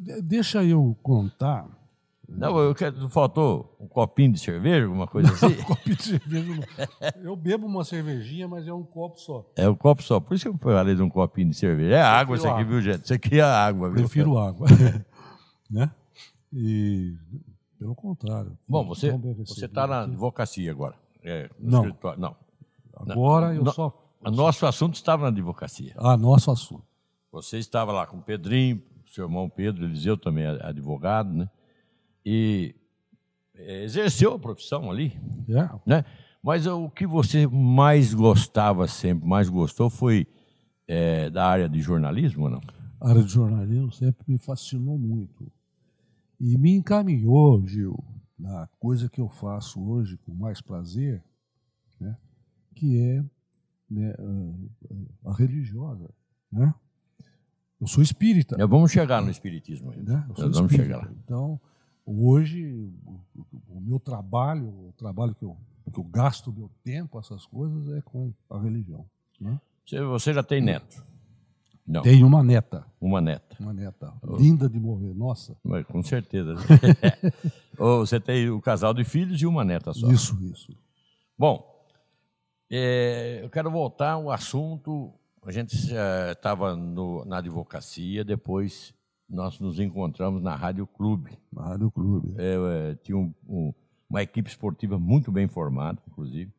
[0.00, 1.68] De- Deixa eu contar.
[2.26, 5.52] Não, eu quero, faltou um copinho de cerveja, alguma coisa assim?
[5.62, 6.54] Copo de cerveja.
[6.54, 7.22] não.
[7.22, 9.44] Eu bebo uma cervejinha, mas é um copo só.
[9.54, 11.96] É um copo só, por isso que eu falei de um copinho de cerveja.
[11.96, 12.72] É água isso aqui, água.
[12.72, 13.04] viu, gente?
[13.04, 13.98] Isso aqui é água, viu?
[14.04, 14.66] Prefiro água.
[15.70, 15.90] né?
[16.52, 17.14] E
[17.78, 18.56] pelo contrário.
[18.66, 19.14] Bom, você
[19.66, 20.94] está na advocacia agora.
[21.22, 21.80] É, no Não.
[21.84, 22.20] escritório.
[22.20, 22.36] Não.
[22.94, 23.96] Agora eu No- só.
[24.22, 25.94] Nosso assunto estava na advocacia.
[25.96, 26.84] Ah, nosso assunto.
[27.32, 31.48] Você estava lá com o Pedrinho, seu irmão Pedro Eliseu também é advogado, né?
[32.24, 32.74] E
[33.54, 36.04] eh, exerceu a profissão ali, É, né?
[36.42, 40.26] Mas o que você mais gostava sempre, mais gostou, foi
[40.88, 42.60] eh, da área de jornalismo, ou não?
[43.00, 45.50] a área de jornalismo sempre me fascinou muito.
[46.38, 47.98] E me encaminhou, Gil,
[48.40, 51.22] na coisa que eu faço hoje com mais prazer,
[52.00, 52.16] né?
[52.74, 53.24] que é
[53.90, 54.14] né,
[55.24, 56.08] a, a religiosa.
[56.50, 56.74] Né?
[57.80, 58.56] Eu sou espírita.
[58.66, 60.18] Vamos chegar no espiritismo ainda.
[60.18, 60.24] né?
[60.28, 60.82] Nós vamos espírita.
[60.82, 61.12] chegar.
[61.24, 61.60] Então,
[62.04, 62.90] hoje,
[63.68, 65.56] o, meu trabalho, o trabalho que eu,
[65.92, 69.04] que eu gasto meu tempo, essas coisas, é com a religião.
[69.40, 69.60] Né?
[70.08, 71.04] Você já tem neto?
[71.90, 73.56] Não, Tenho uma neta, uma neta.
[73.58, 75.56] uma neta linda de morrer, nossa.
[75.64, 76.54] Mas, Com certeza.
[77.76, 80.08] Você tem o casal de filhos e uma neta só.
[80.10, 80.72] Isso, isso.
[81.38, 81.64] Bom,
[82.70, 85.12] é, eu quero voltar ao assunto.
[85.44, 85.74] A gente
[86.30, 86.76] estava
[87.26, 88.94] na advocacia, depois
[89.28, 91.32] nós nos encontramos na Rádio Clube.
[91.52, 92.34] Na Rádio Clube.
[92.36, 93.72] É, é, tinha um- um-
[94.08, 96.52] uma equipe esportiva muito bem formada, inclusive,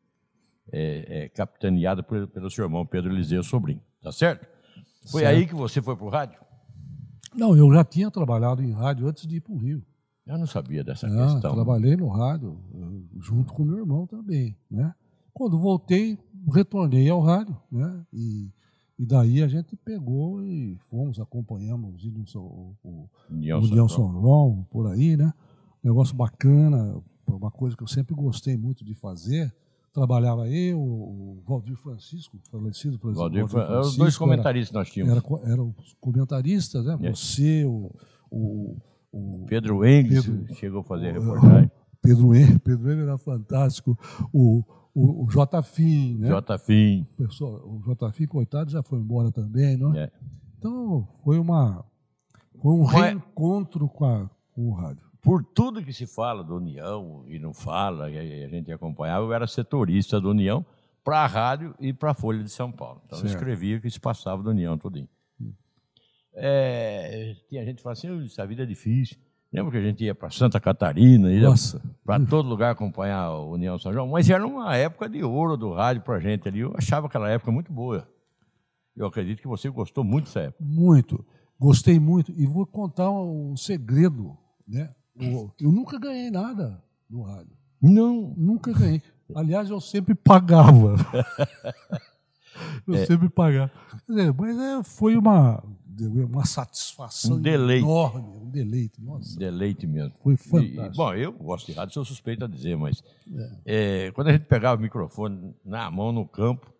[0.72, 3.80] é, é, capitaneada por- pelo seu irmão Pedro Eliseu Sobrinho.
[4.02, 4.46] Tá certo?
[5.10, 5.36] Foi Certo.
[5.36, 6.40] aí que você foi para o rádio?
[7.34, 9.84] Não, eu já tinha trabalhado em rádio antes de ir para o Rio.
[10.26, 11.54] Eu não sabia dessa Ah, questão.
[11.54, 14.56] trabalhei no rádio, eh, junto com meu irmão também.
[14.70, 14.94] Né?
[15.32, 16.18] Quando voltei,
[16.52, 17.56] retornei ao rádio.
[17.70, 18.04] Né?
[18.12, 18.52] E,
[18.98, 23.88] e daí a gente pegou e fomos, acompanhamos São, o, o União.
[23.88, 25.32] São João, por aí, né?
[25.82, 29.52] Negócio bacana, uma coisa que eu sempre gostei muito de fazer.
[29.92, 33.90] Trabalhava eu, o Valdir Francisco, falecido presidente Valdir, Fra- Francisco.
[33.90, 35.40] os dois era- comentaristas que nós tínhamos.
[35.42, 36.98] Era, eram os comentaristas, né?
[37.02, 37.10] É.
[37.10, 37.90] Você, o,
[38.30, 38.76] o,
[39.12, 41.70] o Pedro Pedro- chegou a fazer o- reportagem.
[42.00, 43.96] Pedro Henrique, Pedro Henrique era fantástico,
[44.32, 46.28] o, o, o Jotafim, né?
[46.28, 46.58] J.
[46.58, 47.06] Fim.
[47.16, 50.04] Pessoal, o Jotafim, coitado, já foi embora também, não é?
[50.04, 50.10] É.
[50.58, 51.84] Então, foi uma,
[52.60, 55.02] Foi um Mas- reencontro com, a- com o rádio.
[55.22, 59.32] Por tudo que se fala do União e não fala, e a gente acompanhava, eu
[59.32, 60.66] era setorista do União
[61.04, 63.00] para a rádio e para a Folha de São Paulo.
[63.06, 63.34] Então eu Certo.
[63.36, 65.08] escrevia o que se passava do União tudinho.
[66.34, 69.16] É, tinha gente que falava assim, "Ui, essa vida é difícil.
[69.52, 71.28] Lembra que a gente ia para Santa Catarina,
[72.04, 75.74] para todo lugar acompanhar a União São João, mas era uma época de ouro do
[75.74, 76.60] rádio para a gente ali.
[76.60, 78.08] Eu achava aquela época muito boa.
[78.96, 80.64] Eu acredito que você gostou muito dessa época.
[80.64, 81.24] Muito.
[81.60, 82.32] Gostei muito.
[82.32, 84.36] E vou contar um segredo.
[84.66, 84.90] Né?
[85.18, 87.56] Eu nunca ganhei nada no rádio.
[87.80, 88.34] Não.
[88.36, 89.02] Nunca ganhei.
[89.34, 90.94] Aliás, eu sempre pagava.
[92.86, 93.06] eu É.
[93.06, 93.70] sempre pagava.
[94.06, 95.62] Dizer, mas é, foi uma,
[96.28, 97.84] uma satisfação Um deleite.
[97.84, 99.00] enorme, um deleite.
[99.02, 100.12] Nossa, Deleite mesmo.
[100.22, 100.96] foi E- fantástico.
[100.96, 103.02] bom, eu gosto de rádio, sou suspeito a dizer, mas
[103.64, 106.70] é, quando a gente pegava o microfone na mão no campo,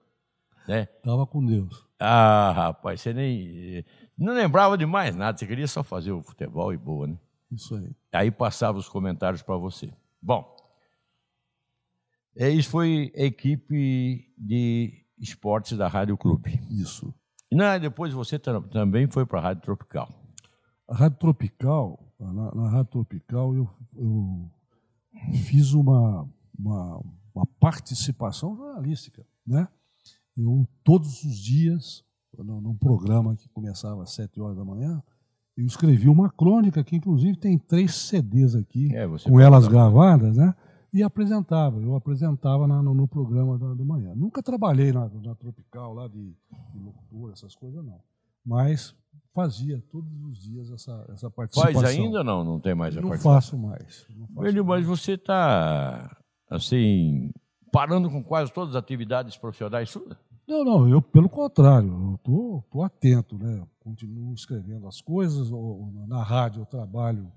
[0.68, 0.87] né?
[1.03, 1.85] Tava com Deus.
[1.99, 3.85] Ah, rapaz, você nem.
[4.18, 7.16] Não lembrava de mais nada, você queria só fazer o futebol e boa, né?
[7.53, 7.95] Isso aí.
[8.12, 9.93] Aí passava os comentários para você.
[10.21, 10.57] Bom,
[12.35, 16.61] isso foi a equipe de esportes da Rádio Clube.
[16.71, 17.15] Isso.
[17.51, 20.09] E depois você tam- também foi para a Rádio Tropical.
[20.88, 24.51] A Rádio Tropical, na, na Rádio Tropical, eu, eu
[25.45, 26.27] fiz uma,
[26.59, 27.03] uma,
[27.35, 29.27] uma participação jornalística.
[29.47, 29.69] Né?
[30.37, 32.03] Eu, todos os dias,
[32.38, 35.03] num programa que começava às sete horas da manhã,
[35.57, 40.37] eu escrevi uma crônica que, inclusive, tem três CDs aqui, É, com elas pra- gravadas,
[40.37, 40.55] né?
[40.95, 41.79] E apresentava.
[41.81, 44.12] Eu apresentava na- no, no programa da, de manhã.
[44.15, 46.35] Nunca trabalhei na, na Tropical, lá de,
[46.73, 47.99] de locutor, essas coisas, não.
[48.45, 48.95] Mas
[49.35, 51.81] fazia todos os dias essa, essa participação.
[51.81, 52.45] Faz ainda ou não?
[52.45, 53.59] Não tem mais a Não participação?
[53.59, 54.07] faço mais.
[54.17, 55.01] Não faço Velho, mas mais.
[55.01, 56.15] você está,
[56.51, 57.31] assim,
[57.71, 60.17] parando com quase todas as atividades profissionais suas?
[60.53, 63.67] Não, não, eu, pelo contrário, eu tô, tô atento, né?
[63.81, 65.51] Continuo escrevendo as coisas.
[65.51, 67.33] ou- na rádio eu trabalho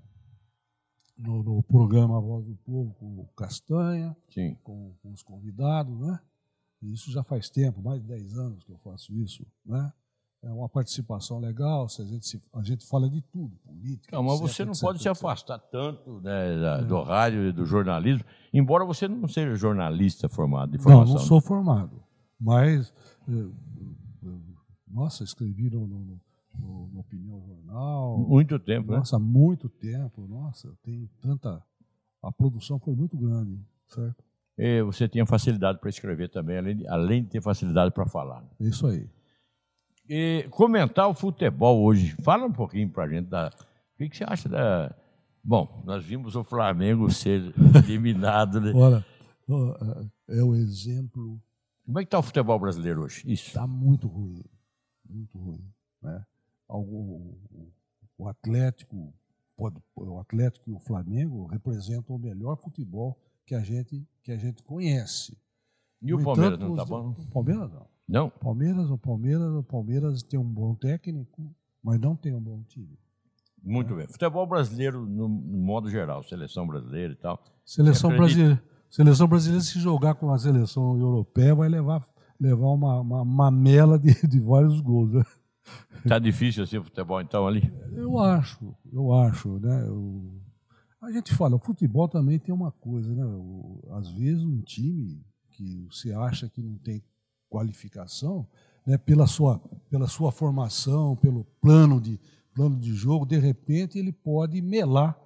[1.16, 4.14] no, no programa Voz do Povo com o Castanha.
[4.62, 6.20] Com, com os convidados, né?
[6.82, 9.90] Isso já faz tempo, mais de 10 anos que eu faço isso, né?
[10.42, 14.14] É uma participação legal, se a gente, se- a gente fala de tudo, política.
[14.14, 15.22] Não, mas você não etc, pode se etc.
[15.24, 20.70] afastar tanto né, da- do rádio e do jornalismo, embora você não seja jornalista formado
[20.72, 21.14] de Não, formação.
[21.14, 22.02] não sou formado,
[22.40, 22.92] mas,
[23.28, 23.32] eh,
[24.24, 24.28] eh,
[24.88, 26.20] nossa, escrevi no, no, no-
[26.58, 28.98] no- Opinião Jornal, Muito tempo, né?
[28.98, 31.62] nossa, há muito tempo, nossa, eu tenho tanta...
[32.22, 34.24] A produção foi muito grande, certo?
[34.58, 38.40] E você tinha facilidade para escrever também, além de, além de ter facilidade para falar.
[38.42, 38.48] né?
[38.60, 39.06] É isso aí.
[40.08, 42.16] E comentar o futebol hoje.
[42.22, 43.48] Fala um pouquinho para a gente da.
[43.48, 44.94] O que, que você acha da.
[45.44, 47.52] Bom, nós vimos o Flamengo ser
[47.86, 48.72] eliminado, né?
[48.74, 49.04] Olha,
[49.48, 51.38] ó, é o exemplo
[51.86, 53.22] Como é que está o futebol brasileiro hoje?
[53.26, 53.46] Isso.
[53.48, 54.42] está muito ruim,
[55.08, 55.64] muito ruim.
[56.02, 56.24] Né?
[56.68, 57.72] O, o-
[58.18, 59.14] o Atlético,
[59.56, 64.36] pode- o Atlético e o Flamengo representam o melhor futebol que a gente que a
[64.36, 65.38] gente conhece.
[66.02, 67.10] E o No Palmeiras entanto, não está bom?
[67.10, 67.86] O Palmeiras não.
[68.08, 68.26] Não?
[68.26, 72.62] O Palmeiras, o Palmeiras, o Palmeiras tem um bom técnico, mas não tem um bom
[72.64, 72.98] time.
[73.62, 74.06] Muito bem.
[74.08, 77.42] Futebol brasileiro, no, no modo geral, seleção brasileira e tal.
[77.64, 82.06] Seleção brasileira, seleção brasileira se jogar com a seleção europeia vai levar
[82.38, 85.10] levar uma, uma mamela de, de vários gols.
[85.12, 85.24] Né?
[86.04, 87.72] Está difícil assim o futebol, então, ali?
[87.94, 89.86] Eu acho, eu acho, né?
[89.86, 90.38] Eu-
[91.00, 93.24] a gente fala, o futebol também tem uma coisa, né?
[93.24, 97.02] O- às vezes um time que você acha que não tem
[97.48, 98.46] qualificação,
[98.86, 98.98] né?
[98.98, 99.58] Pela sua,
[99.90, 102.20] pela sua formação, pelo plano de
[102.54, 105.18] plano de jogo, de repente ele pode melar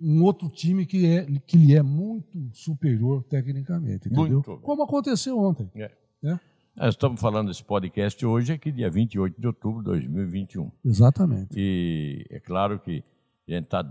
[0.00, 4.28] um outro time que é que lhe é muito superior tecnicamente, entendeu?
[4.36, 4.58] Muito.
[4.58, 5.90] Como aconteceu ontem, É.
[6.22, 6.40] né?
[6.76, 10.72] Nós estamos falando desse podcast hoje, aqui, dia 28 de outubro de 2021.
[10.84, 11.54] Exatamente.
[11.56, 13.04] E é claro que
[13.48, 13.84] a gente tá,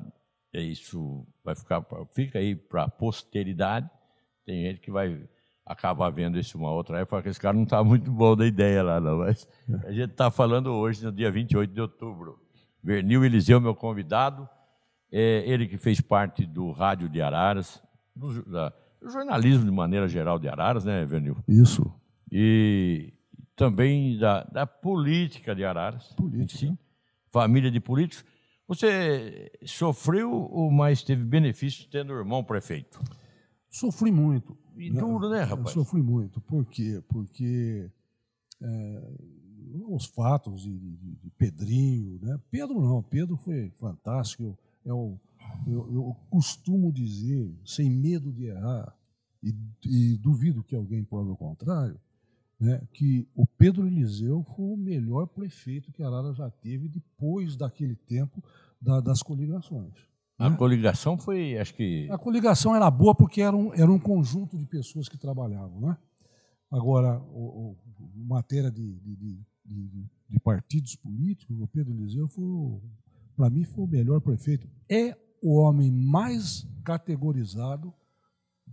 [0.54, 1.82] é isso vai ficar,
[2.14, 3.90] fica aí para a posteridade.
[4.46, 5.24] Tem gente que vai
[5.66, 8.84] acabar vendo isso uma outra época, que esse cara não está muito bom da ideia
[8.84, 9.20] lá, não.
[9.20, 9.48] Mas
[9.86, 12.38] a gente está falando hoje, no dia 28 de outubro.
[12.84, 14.46] Vernil Eliseu, meu convidado,
[15.16, 17.82] é ele que fez parte do Rádio de Araras,
[18.16, 21.38] do, da- do jornalismo de maneira geral de Araras, né, Vernil?
[21.48, 21.84] Isso.
[22.32, 23.14] e
[23.56, 26.08] também da, da política de Araras.
[26.14, 26.66] Política.
[26.66, 26.80] em si,
[27.32, 28.26] família de políticos.
[28.68, 33.00] Você sofreu ou mais teve benefício tendo o irmão prefeito?
[33.70, 34.58] Sofri muito.
[34.76, 35.70] E duro, né, Eu rapaz?
[35.72, 36.42] sofri muito.
[36.42, 37.04] Por quê?
[37.10, 37.92] Porque
[38.62, 39.14] é,
[39.90, 42.40] os fatos de, de- de Pedrinho, né?
[42.50, 44.58] Pedro não, Pedro foi fantástico.
[44.86, 45.20] Eu,
[45.68, 48.96] eu, eu costumo dizer, sem medo de errar,
[49.42, 49.54] e,
[49.86, 52.00] e duvido que alguém prove o contrário,
[52.60, 57.96] né, que o Pedro Eliseu foi o melhor prefeito que Arara já teve depois daquele
[57.96, 58.42] tempo
[58.82, 59.94] da- das coligações.
[60.38, 60.56] A né?
[60.56, 62.10] coligação foi, acho que.
[62.10, 65.80] A coligação era boa porque era um, era um conjunto de pessoas que trabalhavam.
[65.82, 65.98] Né?
[66.72, 67.78] Agora, o, o-
[68.26, 69.40] matéria de, de, de-
[70.30, 72.28] de- partidos políticos, o Pedro Eliseu,
[73.36, 74.68] para mim, foi o melhor prefeito.
[74.90, 77.94] É o homem mais categorizado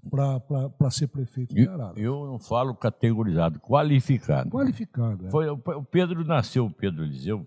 [0.09, 2.01] para ser prefeito de Eu, Arara.
[2.01, 4.51] eu não falo categorizado, qualificado.
[4.51, 5.27] Qualificado.
[5.27, 5.31] é.
[5.31, 7.46] Foi, o Pedro nasceu, o Pedro Eliseu,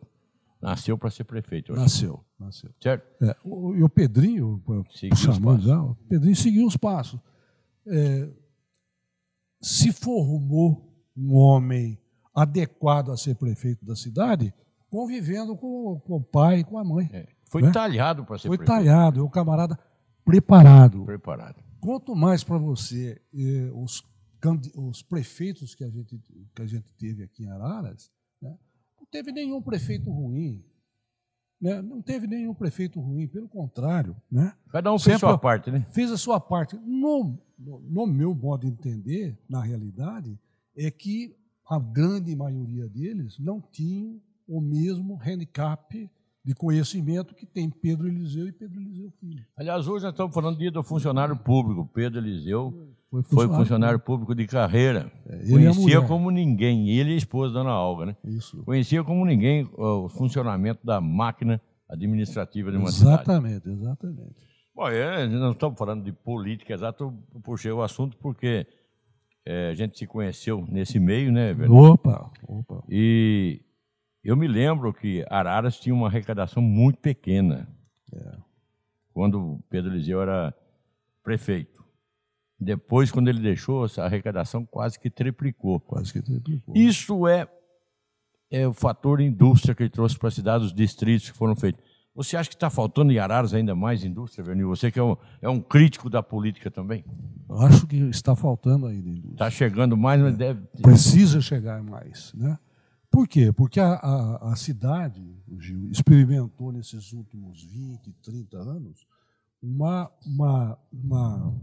[0.61, 1.71] nasceu para ser prefeito.
[1.71, 1.83] eu acho.
[1.83, 2.69] Nasceu, nasceu.
[2.81, 3.23] Certo?
[3.23, 4.61] É, o, e o Pedrinho,
[4.93, 7.19] Seguiu chamando já, o Pedrinho seguiu os passos.
[7.87, 8.29] É,
[9.61, 11.97] se formou um homem
[12.35, 14.53] adequado a ser prefeito da cidade,
[14.97, 17.09] convivendo com, com o pai e com a mãe.
[17.11, 17.27] É.
[17.49, 17.71] Foi Né?
[17.71, 18.77] talhado para ser Foi prefeito.
[18.79, 19.75] talhado, é um camarada
[20.23, 21.03] preparado.
[21.03, 21.63] Preparado.
[21.81, 24.03] Quanto mais para você, eh, os,
[24.75, 26.15] os prefeitos que a, gente,
[26.55, 28.55] que a gente teve aqui em Araras, né,
[28.99, 30.63] não teve nenhum prefeito ruim.
[31.59, 34.15] né, não teve nenhum prefeito ruim, pelo contrário.
[34.31, 35.87] Né, Cada um fez Sempre- sua parte, né?
[35.91, 36.75] fez a sua parte.
[36.85, 40.37] No, no, no meu modo de entender, na realidade,
[40.77, 41.35] é que
[41.67, 46.09] a grande maioria deles não tinham o mesmo handicap
[46.45, 49.45] de conhecimento que tem Pedro Eliseu e Pedro Eliseu Filho.
[49.55, 51.89] Aliás, hoje nós estamos falando do dia do funcionário público.
[51.93, 55.09] Pedro Eliseu Foi foi funcionário público de carreira.
[55.25, 56.89] É, a Conhecia como ninguém.
[56.89, 58.17] Ele e a esposa, Dona Olga, né?
[58.25, 58.61] Isso.
[58.63, 63.21] Conhecia como ninguém o funcionamento da máquina administrativa de uma cidade.
[63.21, 64.35] Exatamente, exatamente.
[64.75, 68.65] Bom, é, nós não estamos falando de política exata, eu puxei o assunto porque
[69.45, 71.73] é, a gente se conheceu nesse meio, né, velho?
[71.73, 72.83] Opa, opa.
[72.89, 73.61] E
[74.23, 77.67] eu me lembro que Araras tinha uma arrecadação muito pequena.
[79.13, 80.53] Quando o Pedro Eliseu era
[81.23, 81.83] prefeito.
[82.59, 85.79] Depois, quando ele deixou, essa arrecadação quase que triplicou.
[85.79, 86.75] Quase que triplicou.
[86.75, 87.47] Isso é,
[88.49, 91.83] é o fator indústria que ele trouxe para a cidade, os distritos que foram feitos.
[92.15, 94.69] Você acha que está faltando em Araras ainda mais indústria, Vernil?
[94.69, 97.03] Você que é um, é um crítico da política também.
[97.49, 99.33] Acho que está faltando ainda indústria.
[99.33, 100.61] Está chegando mais, mas deve.
[100.81, 102.31] Precisa chegar mais.
[102.35, 102.57] Né?
[103.13, 103.51] Por quê?
[103.51, 105.23] Porque a, a, a cidade,
[105.59, 109.05] Gil, experimentou nesses últimos 20, 30 anos
[109.61, 111.53] uma, uma, uma-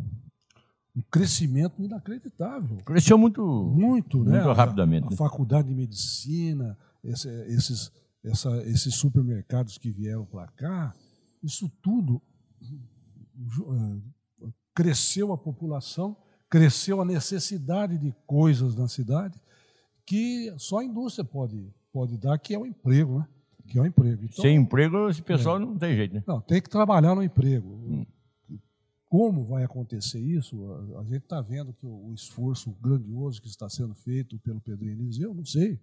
[0.94, 2.76] um crescimento inacreditável.
[2.84, 3.42] Cresceu muito.
[3.76, 4.36] Muito, né?
[4.36, 5.16] Muito A- rapidamente, A, né?
[5.16, 7.90] faculdade de medicina, esse- esses,
[8.22, 10.94] essa- esses supermercados que vieram para cá,
[11.42, 12.22] isso tudo
[12.62, 16.16] eh, cresceu a população,
[16.48, 19.36] cresceu a necessidade de coisas na cidade
[20.10, 23.28] que só a indústria pode, pode dar, que é o emprego, né?
[23.68, 24.24] Que é o emprego.
[24.24, 26.24] Então, Sem emprego, esse pessoal não tem jeito, né?
[26.26, 27.68] não, tem que trabalhar no emprego.
[27.68, 28.04] Hum.
[29.08, 30.58] Como vai acontecer isso?
[30.98, 35.32] A, gente está vendo que o, esforço grandioso que está sendo feito pelo Pedro Eliseu,
[35.32, 35.78] não sei,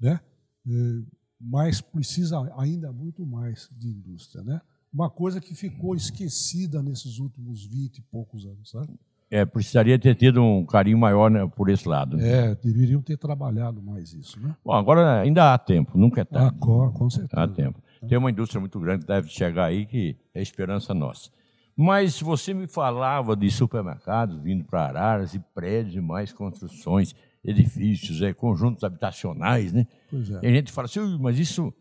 [0.00, 0.18] né?
[0.66, 1.02] Eh,
[1.38, 4.62] mas precisa ainda muito mais de indústria, né?
[4.90, 8.98] Uma coisa que ficou esquecida nesses últimos 20 e poucos anos, sabe?
[9.30, 12.16] É, precisaria ter tido um carinho maior né, por esse lado.
[12.16, 12.50] né?
[12.50, 14.56] É, deveriam ter trabalhado mais isso, né?
[14.64, 16.58] Bom, agora ainda há tempo, nunca é Ah, tarde.
[16.58, 17.42] com, com certeza.
[17.42, 17.78] Há tempo.
[18.08, 21.30] Tem uma indústria muito grande que deve chegar aí, que é esperança nossa.
[21.76, 27.14] Mas você me falava de supermercados vindo para Araras e prédios e mais construções,
[27.44, 29.86] edifícios, é, conjuntos habitacionais, né?
[30.10, 30.40] Pois é.
[30.42, 31.72] E a gente fala assim, "Ui, mas isso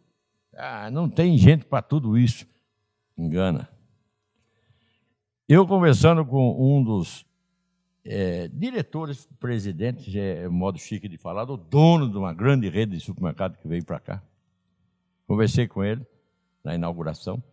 [0.56, 2.46] ah, não tem gente para tudo isso.
[3.18, 3.70] Engana.
[5.48, 7.26] Eu conversando com um dos
[8.10, 13.04] eh, diretores, presidentes, é modo chique de falar, do dono de uma grande rede de
[13.04, 14.24] supermercado que veio para cá.
[15.28, 16.08] Conversei com ele
[16.64, 17.44] na inauguração.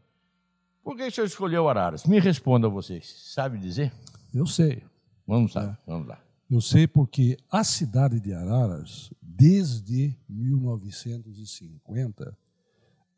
[0.83, 2.05] Por que o senhor escolheu Araras?
[2.05, 3.33] Me responda vocês.
[3.35, 3.93] Sabe dizer?
[4.33, 4.85] Eu sei.
[5.27, 6.21] Vamos lá, vamos lá.
[6.51, 12.39] Eu sei porque a cidade de Araras, desde 1950,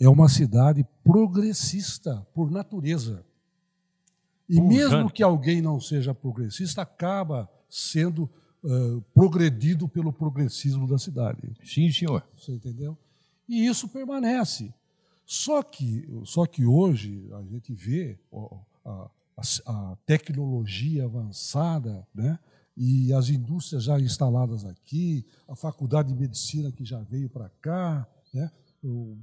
[0.01, 3.22] é uma cidade progressista por natureza.
[4.49, 8.31] E mesmo que alguém não seja progressista, acaba sendo
[8.65, 11.53] eh, progredido pelo progressismo da cidade.
[11.65, 12.25] Sim, senhor.
[12.37, 12.97] Você entendeu?
[13.49, 14.73] E isso permanece.
[15.25, 18.19] Só que, só que hoje a gente vê
[18.85, 19.11] a, a-
[19.67, 22.39] a tecnologia avançada, né?
[22.77, 28.07] e as indústrias já instaladas aqui, a faculdade de medicina que já veio para cá,
[28.35, 28.51] né?
[28.85, 29.17] O-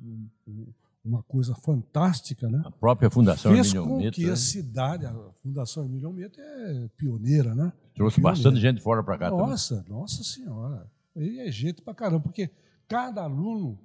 [0.48, 2.62] o- uma coisa fantástica, né?
[2.66, 6.89] A própria Fundação Fez Emílio com que né, a cidade, a Fundação Emílio Meto é
[6.96, 7.74] pioneira, né?
[7.93, 8.38] trouxe pioneira.
[8.38, 9.47] bastante gente fora para cá também.
[9.47, 10.89] Nossa, nossa senhora.
[11.16, 12.49] Aí é jeito pra caramba, porque
[12.88, 13.78] cada aluno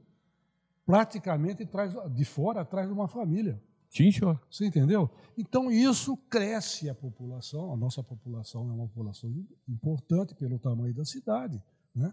[0.86, 3.60] praticamente traz de fora traz uma família.
[3.90, 4.40] Sim, senhor.
[4.50, 5.10] Você entendeu?
[5.36, 9.30] Então isso cresce a população, a nossa população é uma população
[9.68, 11.60] importante pelo tamanho da cidade,
[11.94, 12.12] né?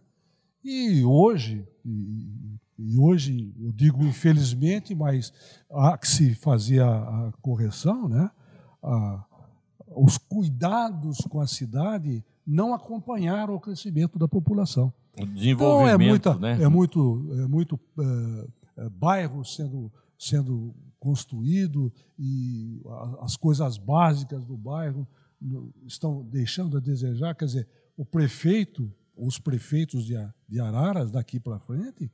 [0.65, 5.31] E hoje, e, e hoje eu digo infelizmente, mas
[5.69, 8.31] há que se fazer a, a correção, né?
[8.81, 9.25] A,
[9.95, 14.91] os cuidados com a cidade não acompanharam o crescimento da população.
[15.21, 16.63] O desenvolvimento, então é muita, né?
[16.63, 22.81] é muito, é muito é, é, bairro sendo sendo construído e
[23.21, 25.07] as coisas básicas do bairro
[25.85, 27.35] estão deixando a desejar.
[27.35, 30.15] Quer dizer, o prefeito, os prefeitos de,
[30.47, 32.11] de Araras daqui para frente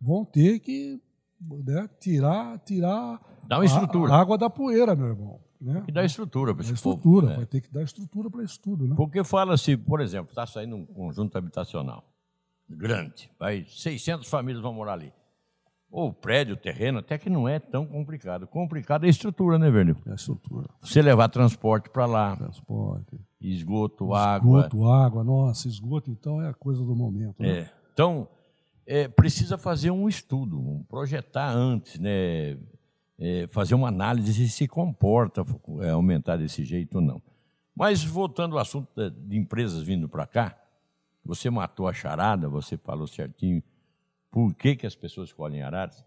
[0.00, 1.00] vão ter que
[1.40, 4.12] né, tirar, tirar Dá uma estrutura.
[4.12, 5.40] A, a água da poeira, meu irmão.
[5.60, 5.82] Né?
[5.84, 7.30] Que dá estrutura para esse estrutura, povo.
[7.30, 7.36] né?
[7.36, 8.88] vai ter que dar estrutura para isso tudo.
[8.88, 8.94] Né?
[8.96, 12.04] Porque fala-se, por exemplo, está saindo um conjunto habitacional
[12.76, 15.12] grande, vai 600 famílias vão morar ali.
[15.92, 18.46] Ou prédio, terreno, até que não é tão complicado.
[18.46, 19.94] Complicado é a estrutura, né, Vernil?
[20.06, 20.66] É a estrutura.
[20.80, 23.20] Você levar transporte para lá, Transporte.
[23.38, 24.60] esgoto, água.
[24.60, 25.22] Esgoto, água.
[25.22, 27.42] Nossa, esgoto então é a coisa do momento.
[27.42, 27.58] Né?
[27.58, 27.70] É.
[27.92, 28.26] Então,
[28.86, 32.56] é, precisa fazer um estudo, um projetar antes, né?
[33.18, 35.44] É, fazer uma análise se se comporta
[35.82, 37.22] é, aumentar desse jeito ou não.
[37.76, 40.58] Mas voltando ao assunto de, de empresas vindo para cá,
[41.22, 43.62] você matou a charada, você falou certinho
[44.32, 46.04] por que, que as pessoas escolhem Araras.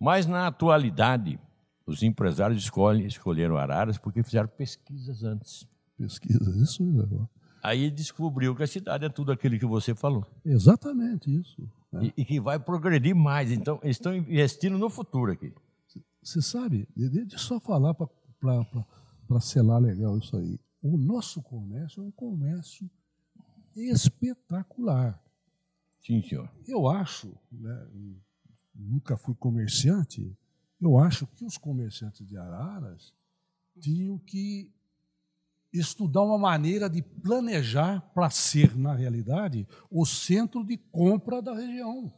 [0.00, 1.38] Mas na atualidade,
[1.84, 5.66] os empresários escolhem, escolheram Araras porque fizeram pesquisas antes.
[5.98, 7.28] Pesquisa, isso mesmo.
[7.62, 10.24] Aí descobriu que a cidade é tudo aquilo que você falou.
[10.44, 11.68] Exatamente isso.
[11.92, 12.12] né?
[12.16, 13.50] E, e que vai progredir mais.
[13.50, 15.52] Então, eles estão investindo no futuro aqui.
[16.22, 20.60] Você sabe, de- deixa eu só falar para selar legal isso aí.
[20.80, 22.88] O nosso comércio é um comércio
[23.74, 25.20] espetacular.
[26.04, 26.48] Sim, senhor.
[26.66, 27.86] Eu acho, né,
[28.74, 30.34] nunca fui comerciante,
[30.80, 33.12] eu acho que os comerciantes de Araras
[33.80, 34.72] tinham que
[35.72, 42.12] estudar uma maneira de planejar para ser, na realidade, o centro de compra da região.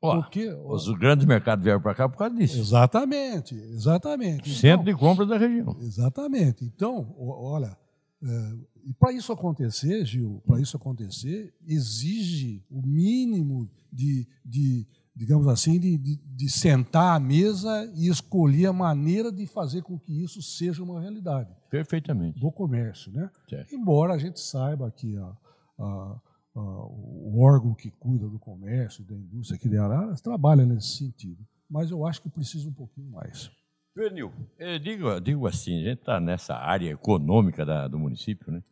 [0.00, 2.58] Ó, Porque, os grandes mercados vieram para cá por causa disso.
[2.58, 4.50] exatamente, exatamente.
[4.54, 5.76] Centro Então, de compra da região.
[5.80, 6.64] Exatamente.
[6.64, 7.76] Então, olha,
[8.22, 8.54] é,
[8.84, 15.78] e para isso acontecer, Gil, para isso acontecer, exige o mínimo de, de digamos assim,
[15.78, 20.40] de, de, de sentar à mesa e escolher a maneira de fazer com que isso
[20.40, 22.40] seja uma realidade Perfeitamente.
[22.40, 23.30] do comércio, né?
[23.48, 23.74] Certo.
[23.74, 25.36] Embora a gente saiba que a-
[25.78, 26.20] a-
[26.56, 31.44] a- o órgão que cuida do comércio, da indústria aqui de Araras, trabalha nesse sentido.
[31.68, 33.50] Mas eu acho que precisa um pouquinho mais.
[33.94, 38.62] Pernil, eu digo, digo assim, a gente está nessa área econômica da- do município, né?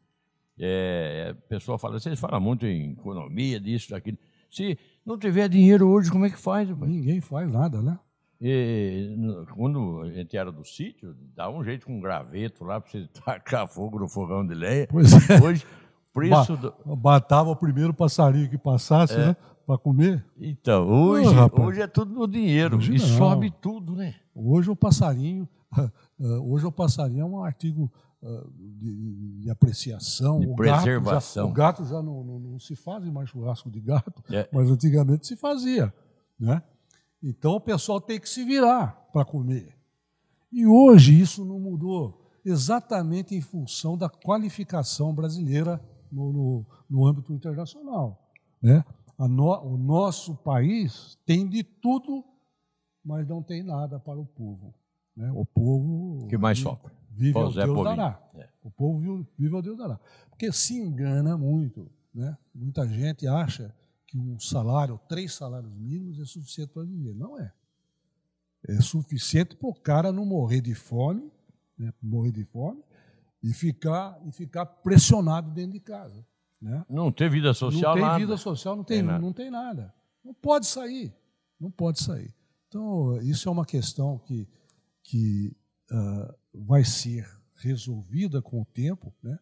[0.62, 4.18] É, a pessoa fala, vocês falam muito em economia, disso, daquilo.
[4.50, 6.68] Se não tiver dinheiro hoje, como é que faz?
[6.68, 6.90] rapaz?
[6.90, 7.98] Ninguém faz nada, né?
[8.42, 9.16] E,
[9.54, 13.08] quando a gente era do sítio, dava um jeito com um graveto lá para você
[13.24, 14.86] tacar fogo no fogão de lenha.
[14.90, 15.40] Pois é.
[15.42, 15.64] Hoje,
[16.12, 16.74] preço do...
[16.96, 19.36] Batava o primeiro passarinho que passasse, né?
[19.66, 20.24] Para comer.
[20.36, 22.76] Então, hoje, hoje é tudo no dinheiro.
[22.76, 23.06] Hoje e não.
[23.06, 24.16] sobe tudo, né?
[24.34, 25.90] Hoje o passarinho, ah,
[26.42, 27.90] hoje o passarinho é um artigo
[28.22, 30.40] de, de apreciação.
[30.40, 31.48] De O gato já- preservação.
[31.48, 34.48] o gato já não, não- não se faz mais churrasco de gato, É.
[34.52, 35.92] mas antigamente se fazia,
[36.38, 36.62] né?
[37.22, 39.74] Então o pessoal tem que se virar para comer.
[40.52, 47.32] E hoje isso não mudou, exatamente em função da qualificação brasileira no, no- no âmbito
[47.32, 48.30] internacional.
[48.62, 48.84] Né?
[49.18, 52.24] No- o nosso país tem de tudo,
[53.04, 54.74] mas não tem nada para o povo.
[55.16, 55.30] Né?
[55.34, 56.92] O povo que mais sofre.
[57.20, 57.96] Vive ao Zé Deus Povinho.
[57.96, 58.30] dará.
[58.34, 58.48] É.
[58.62, 60.00] O povo vive, vive ao Deus dará.
[60.30, 61.90] Porque se engana muito.
[62.14, 62.36] Né?
[62.54, 63.74] Muita gente acha
[64.06, 67.14] que um salário, três salários mínimos, é suficiente para viver.
[67.14, 67.52] Não é.
[68.68, 71.30] É suficiente para o cara não morrer de fome,
[71.78, 71.92] né?
[72.02, 72.82] morrer de fome,
[73.42, 76.26] e ficar, e ficar pressionado dentro de casa.
[76.60, 76.84] Né?
[76.90, 78.18] Não tem vida social não tem nada.
[78.18, 79.18] vida social, não tem, Tem nada.
[79.18, 79.94] não tem nada.
[80.22, 81.14] Não pode sair.
[81.58, 82.34] Não pode sair.
[82.68, 84.46] Então, isso é uma questão que,
[85.02, 85.56] que
[85.90, 89.12] ah, vai ser resolvida com o tempo.
[89.22, 89.38] Né?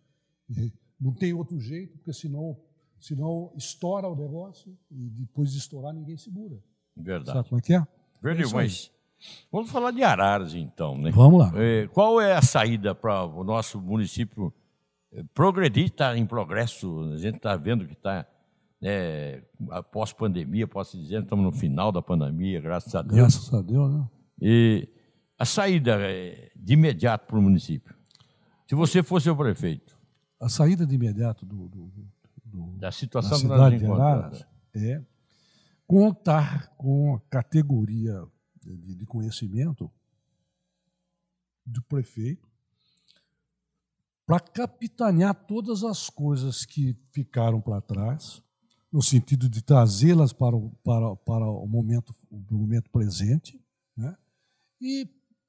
[1.01, 2.57] Não tem outro jeito, porque senão,
[3.01, 6.59] senão estoura o negócio e depois de estourar ninguém segura.
[6.97, 7.39] Verdade.
[7.39, 7.87] Sabe como é que é?
[8.21, 8.55] Verdade, aí.
[8.55, 8.91] mas
[9.51, 11.11] vamos falar de Araras, então, né?
[11.11, 11.53] Vamos lá.
[11.55, 14.53] É, qual é a saída para o nosso município
[15.13, 17.01] eh, progredir, está em progresso?
[17.13, 18.27] A gente está vendo que está
[19.71, 23.17] após pandemia, posso dizer, estamos no final da pandemia, graças a Deus.
[23.17, 24.09] Graças a Deus, né?
[24.41, 24.89] E
[25.39, 27.95] a saída eh, de imediato para o município.
[28.67, 29.97] Se você fosse o prefeito,
[30.41, 31.87] A saída de imediato do, do,
[32.45, 33.87] do, da da situação que nós cidade de.
[33.87, 35.05] Araras é
[35.87, 38.23] contar com a categoria
[38.63, 39.91] de, de conhecimento
[41.65, 42.47] do prefeito
[44.27, 48.43] para capitanear todas as coisas que ficaram para trás,
[48.93, 53.59] no sentido de trazê-las para o, para, para o, momento, o momento presente,
[53.97, 54.15] né?
[54.81, 55.09] e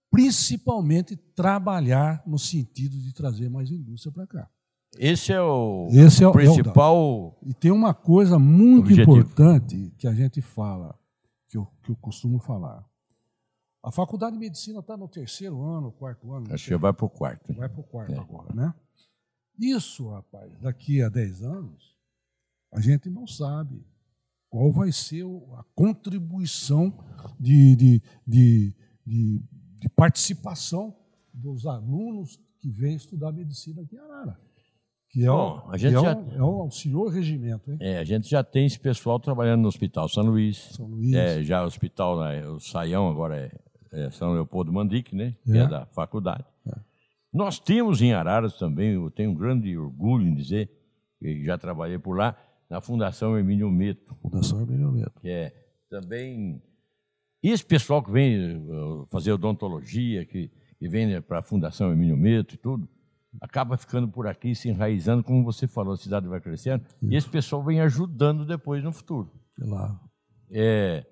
[0.10, 4.49] principalmente trabalhar no sentido de trazer mais indústria para cá.
[4.97, 7.38] Esse é o Esse é o- principal.
[7.45, 9.18] E tem uma coisa muito Objetivo.
[9.18, 10.97] importante que a gente fala,
[11.47, 12.84] que eu, que eu costumo falar.
[13.84, 16.53] A faculdade de medicina está no terceiro ano, quarto ano.
[16.53, 17.53] Acho que vai para o quarto.
[17.53, 18.18] Vai para o quarto É.
[18.18, 18.74] agora, né?
[19.57, 21.95] Isso, rapaz, daqui a 10 anos,
[22.74, 23.86] a gente não sabe
[24.49, 26.91] qual vai ser o- a contribuição
[27.39, 29.43] de, de, de, de,
[29.80, 30.95] de participação
[31.34, 34.39] dos alunos que vêm estudar medicina aqui em Arara.
[35.11, 37.77] Que é, Bom, o, a gente é, já- o, é o auxiliar regimento, hein?
[37.82, 40.57] É, a gente já tem esse pessoal trabalhando no Hospital São Luís.
[40.73, 41.13] São Luís.
[41.13, 43.38] É, já o hospital, né, o Saião agora
[43.91, 45.36] é, é São Leopoldo Mandique, né?
[45.43, 45.61] Que É.
[45.61, 46.45] é da faculdade.
[47.32, 50.69] Nós temos em Araras também, eu tenho um grande orgulho em dizer,
[51.19, 52.36] que já trabalhei por lá,
[52.69, 55.19] na Fundação Hermínio Meto, Fundação Hermínio Neto.
[55.21, 55.53] que é
[55.89, 56.61] também.
[57.41, 62.17] E esse pessoal que vem eh, fazer odontologia, que, que vem para a Fundação Hermínio
[62.17, 62.87] Meto e tudo,
[63.39, 67.29] acaba ficando por aqui, se enraizando, como você falou, a cidade vai crescendo, e esse
[67.29, 69.31] pessoal vem ajudando depois no futuro.
[69.57, 69.99] Lá.
[70.51, 71.05] É,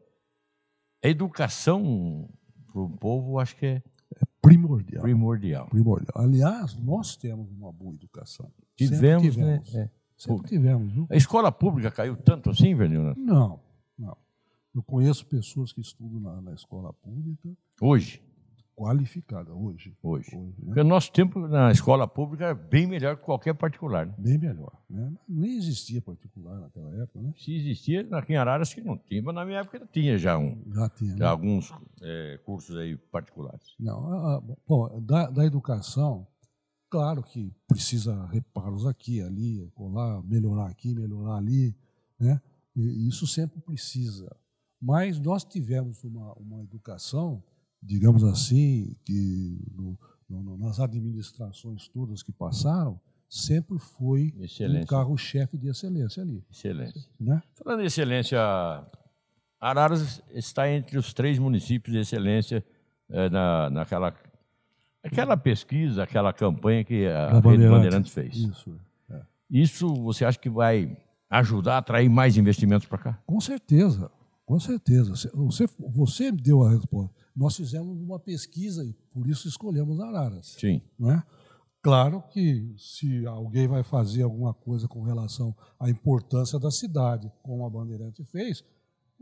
[1.03, 2.29] a educação
[2.71, 3.81] para o povo, acho que é
[4.41, 5.01] Primordial.
[5.03, 5.67] primordial.
[5.67, 6.13] Primordial.
[6.15, 8.49] Aliás, nós temos uma boa educação.
[8.77, 9.59] Sempre Tivemos, né?
[9.59, 9.75] tivemos.
[9.75, 9.91] É.
[10.17, 11.07] Sempre tivemos, viu?
[11.09, 13.03] A escola pública caiu tanto assim, Vernil?
[13.03, 13.59] Não, não.
[14.77, 17.49] Eu conheço pessoas que estudam na, na escola pública,
[17.81, 18.21] Hoje.
[18.75, 19.97] qualificada hoje.
[20.03, 20.35] Hoje.
[20.35, 20.65] Hoje, né?
[20.67, 24.05] Porque o nosso tempo na escola pública era bem melhor que qualquer particular.
[24.05, 24.13] né?
[24.19, 24.71] Bem melhor.
[24.87, 25.11] Né?
[25.27, 27.33] Nem existia particular naquela época, né?
[27.37, 30.61] Se existia, aqui em Araras que não tinha, mas na minha época tinha já, um,
[30.71, 31.15] Já tinha.
[31.15, 31.25] né?
[31.25, 31.73] alguns
[32.03, 33.73] é, cursos aí particulares.
[33.79, 36.27] Não, a- a- bom, da, da educação,
[36.87, 41.75] claro que precisa reparos aqui, ali, colar, melhorar aqui, melhorar ali,
[42.19, 42.39] né?
[42.75, 44.29] E isso sempre precisa.
[44.81, 47.43] Mas nós tivemos uma, uma educação,
[47.81, 49.97] digamos assim, que no-
[50.29, 52.99] no- nas administrações todas que passaram,
[53.29, 54.87] sempre foi um Excelência.
[54.87, 56.43] carro-chefe de excelência ali.
[56.51, 57.01] Excelência.
[57.19, 57.41] Né?
[57.55, 58.39] Falando em excelência,
[59.59, 62.63] Araras está entre os três municípios de excelência
[63.09, 64.13] eh, na, naquela
[65.03, 67.69] aquela pesquisa, aquela campanha que a Da Rede Bandeirante.
[67.75, 68.35] Bandeirantes fez.
[68.35, 68.79] Isso.
[69.49, 70.97] Isso você acha que vai
[71.29, 73.23] ajudar a atrair mais investimentos para cá?
[73.25, 74.11] Com certeza,
[74.47, 75.13] com certeza.
[75.35, 77.13] Você, você deu a resposta.
[77.35, 80.55] Nós fizemos uma pesquisa e por isso escolhemos Araras.
[80.59, 80.81] Sim.
[80.97, 81.21] Não é?
[81.83, 87.65] Claro que se alguém vai fazer alguma coisa com relação à importância da cidade, como
[87.65, 88.63] a Bandeirante fez,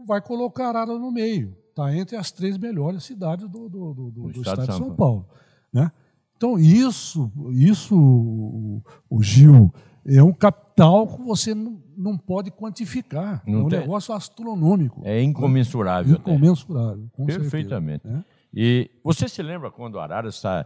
[0.07, 1.57] vai colocar Araras no meio.
[1.69, 5.28] Está entre as três melhores cidades do, do- do- do- do estado, de São Paulo.
[5.73, 5.91] né?
[6.38, 9.73] Então, isso, isso o, o Gil,
[10.07, 13.43] é um capital que você não, não pode quantificar.
[13.47, 13.79] Não é um tem.
[13.79, 15.01] negócio astronômico.
[15.03, 16.15] É incomensurável.
[16.15, 16.31] até.
[16.31, 17.09] Incomensurável.
[17.13, 18.07] com Perfeitamente.
[18.07, 18.23] né?
[18.53, 20.65] E você se lembra quando Araras está,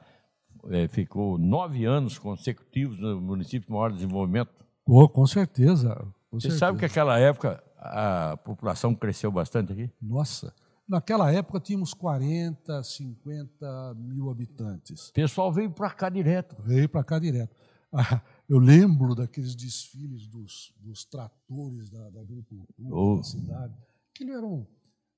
[0.69, 4.51] eh, ficou nove anos consecutivos no município de maior desenvolvimento?
[4.85, 5.95] Oh, com certeza.
[6.29, 6.59] com Você certeza.
[6.59, 9.89] sabe que aquela época a população cresceu bastante aqui?
[10.01, 10.53] Nossa,
[10.87, 15.09] naquela época tínhamos 40, 50 mil habitantes.
[15.09, 16.55] O pessoal veio para cá direto.
[16.63, 17.55] Veio para cá direto.
[18.49, 23.17] Eu lembro daqueles desfiles dos, dos tratores da, da agricultura Oh.
[23.17, 23.73] da cidade.
[24.11, 24.65] Aquilo era um,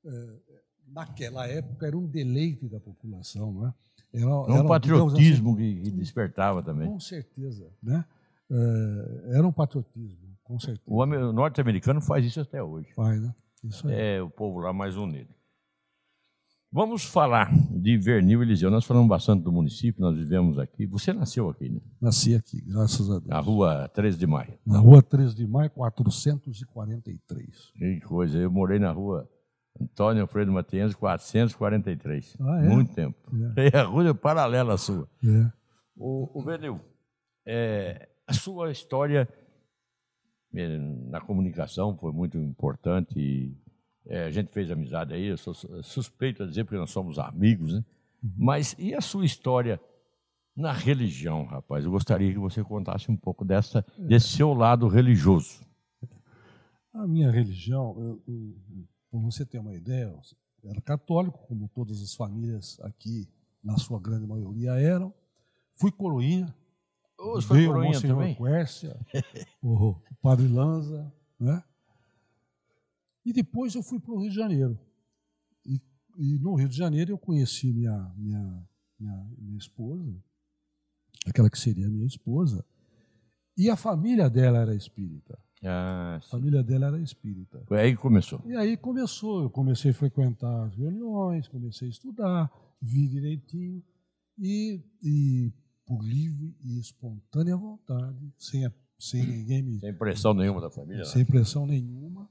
[0.05, 0.39] eh,
[0.87, 3.73] naquela época era um deleite da população, não é?
[4.13, 6.87] Era, É era, um patriotismo que, que despertava assim, também.
[6.89, 8.03] com certeza, né?
[8.49, 10.83] Eh, era um patriotismo, com certeza.
[10.85, 12.91] O norte-americano faz isso até hoje.
[12.93, 13.33] Faz, né?
[13.63, 13.93] Isso aí.
[14.17, 15.29] É o povo lá mais unido.
[16.73, 18.71] Vamos falar de Vernil Eliseu.
[18.71, 20.85] Nós falamos bastante do município, nós vivemos aqui.
[20.85, 21.81] Você nasceu aqui, né?
[21.99, 23.27] Nasci aqui, graças a Deus.
[23.27, 24.57] Na rua 13 de maio.
[24.65, 27.73] Na rua 13 de maio, 443.
[27.77, 28.37] Que coisa.
[28.37, 29.29] Eu morei na rua
[29.81, 32.37] Antônio Alfredo Matienzo, 443.
[32.39, 32.69] Ah, é?
[32.69, 33.17] Muito tempo.
[33.57, 35.09] É a rua paralela à sua.
[35.25, 35.51] É.
[35.97, 36.79] O, o Venil,
[37.45, 39.27] é, a sua história
[40.55, 40.77] eh,
[41.09, 43.19] na comunicação foi muito importante.
[43.19, 43.57] E,
[44.05, 47.17] eh, a gente fez amizade aí, eu sou su- suspeito a dizer porque nós somos
[47.19, 47.83] amigos, né?
[48.37, 49.79] Mas e a sua história
[50.55, 51.85] na religião, rapaz?
[51.85, 55.65] Eu gostaria que você contasse um pouco dessa, desse seu lado religioso.
[56.93, 58.55] A minha religião, eu- eu-
[59.09, 60.03] para você ter uma ideia,
[60.63, 63.27] eu era católico, como todas as famílias aqui,
[63.63, 65.13] na sua grande maioria eram.
[65.75, 66.53] Fui coroinha.
[67.17, 68.35] Você foi veio o coroinha Monsenhor também?
[68.35, 68.99] Quércia,
[69.61, 71.63] o, o Padre Lanza, né?
[73.25, 74.79] E depois eu fui para o Rio de Janeiro.
[75.65, 75.79] E,
[76.17, 78.67] e no Rio de Janeiro eu conheci minha, minha,
[78.99, 80.21] minha, minha esposa,
[81.27, 82.65] aquela que seria minha esposa,
[83.57, 85.37] e a família dela era espírita.
[85.63, 87.63] Ah, A família dela era espírita.
[87.67, 88.41] Foi aí que começou.
[88.45, 92.51] E aí começou, eu comecei a frequentar as reuniões, comecei a estudar,
[92.81, 93.83] vi direitinho,
[94.39, 95.53] e, e
[95.85, 99.79] por livre e espontânea vontade, sem, a- sem ninguém me.
[99.79, 101.03] Sem pressão nenhuma da família.
[101.03, 101.05] né?
[101.09, 102.27] sem pressão nenhuma,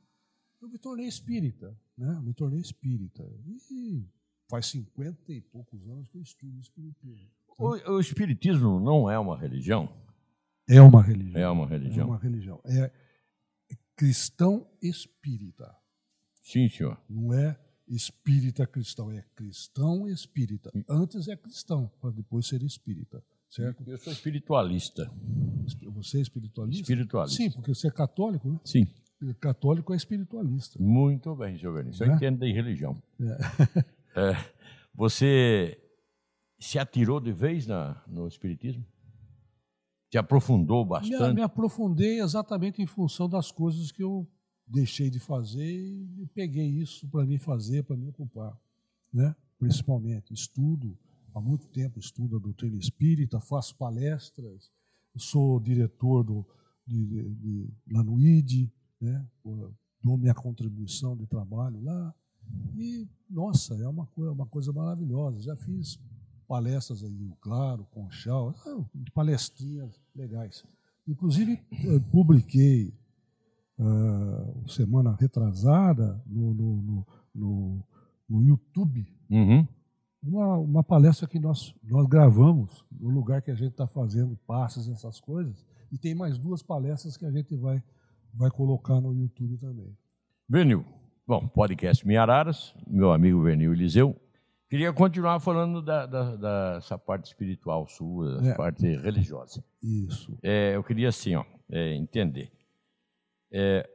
[0.60, 1.76] eu me tornei espírita.
[1.96, 2.14] Né?
[2.16, 3.22] Eu me tornei espírita.
[3.70, 4.06] E
[4.48, 7.28] faz 50 e poucos anos que eu estudo espiritismo.
[7.58, 9.88] O, o espiritismo não é uma religião?
[10.68, 11.40] É uma religião.
[11.42, 12.06] É uma É religião.
[12.08, 12.60] uma religião.
[12.64, 12.90] É
[13.96, 15.74] cristão espírita.
[16.42, 16.98] Sim, senhor.
[17.08, 20.70] Não é espírita cristão, é cristão espírita.
[20.88, 23.22] Antes é cristão, para depois ser espírita.
[23.48, 23.82] Certo?
[23.86, 25.10] Eu sou espiritualista.
[25.94, 26.82] Você é espiritualista?
[26.82, 27.36] Espiritualista.
[27.42, 28.60] Sim, porque você é católico, né?
[28.64, 28.86] Sim.
[29.40, 30.82] Católico é espiritualista.
[30.82, 32.00] Muito bem, seu Vinícius.
[32.00, 32.14] Eu Né?
[32.16, 33.00] entendo de religião.
[34.12, 34.32] É,
[34.92, 35.80] você
[36.58, 38.84] se atirou de vez na, no espiritismo?
[40.10, 41.34] Se aprofundou Me, bastante?
[41.36, 44.28] me aprofundei exatamente em função das coisas que eu
[44.66, 48.58] deixei de fazer e peguei isso para mim fazer, para me ocupar.
[49.12, 49.32] Né?
[49.60, 50.98] Principalmente, estudo,
[51.32, 54.72] há muito tempo estudo a doutrina espírita, faço palestras,
[55.16, 56.44] sou diretor do,
[56.84, 58.68] de, de, de, lá no ID,
[59.00, 59.26] né?
[60.02, 62.14] dou minha contribuição de trabalho lá.
[62.76, 65.40] E, nossa, é uma, coisa, uma coisa maravilhosa.
[65.40, 65.98] Já fiz
[66.48, 68.84] palestras aí, o Claro, Conchal, ah,
[69.14, 70.64] palestrinhas legais.
[71.06, 71.56] Inclusive,
[72.10, 72.92] publiquei
[73.78, 77.84] ah, semana retrasada no, no, no, no,
[78.28, 79.64] no YouTube Uhum.
[80.20, 84.88] uma, uma palestra que nós, nós gravamos no lugar que a gente está fazendo passes,
[84.88, 85.64] essas coisas.
[85.92, 87.82] E tem mais duas palestras que a gente vai,
[88.34, 89.96] vai colocar no YouTube também.
[90.48, 90.84] Venil.
[91.26, 94.20] Bom, podcast Miararas, meu amigo Venil Eliseu.
[94.68, 98.56] Queria continuar falando da, da- dessa parte espiritual sua, dessa É.
[98.56, 99.64] parte religiosa.
[99.82, 100.38] Isso.
[100.42, 102.52] É, eu queria, assim, ó, é, entender.
[103.50, 103.88] É,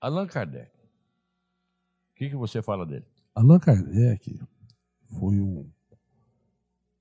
[0.00, 0.70] Allan Kardec,
[2.10, 3.06] o que, que você fala dele?
[3.34, 4.40] Allan Kardec
[5.18, 5.70] foi um,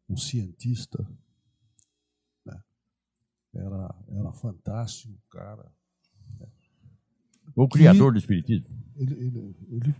[0.09, 1.05] um cientista,
[2.45, 2.62] né?
[3.55, 5.72] era, era fantástico, cara.
[7.56, 8.68] O criador do espiritismo?
[8.95, 9.95] Ele, ele, ele,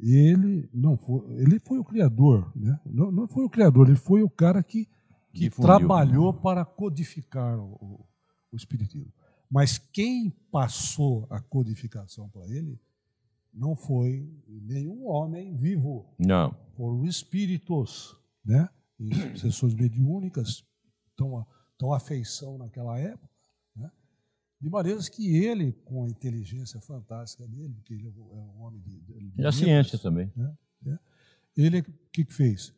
[0.00, 2.78] ele não foi, ele foi o criador, né?
[2.84, 4.86] Não, não foi o criador, ele foi o cara que,
[5.32, 5.66] que Difundiu.
[5.66, 8.06] trabalhou para codificar o,
[8.52, 9.12] o, espiritismo.
[9.50, 12.80] Mas quem passou a codificação para ele
[13.52, 16.54] não foi nenhum homem vivo, Não.
[16.76, 18.68] foram espíritos, né?
[18.98, 20.64] Em sessões mediúnicas,
[21.16, 21.46] tão,
[21.78, 23.33] tão afeição naquela época?
[24.64, 28.10] De maneiras que ele, com a inteligência fantástica dele, porque ele é
[28.40, 30.32] um homem de, de E a ciência também.
[31.54, 32.72] ele o que, que fez?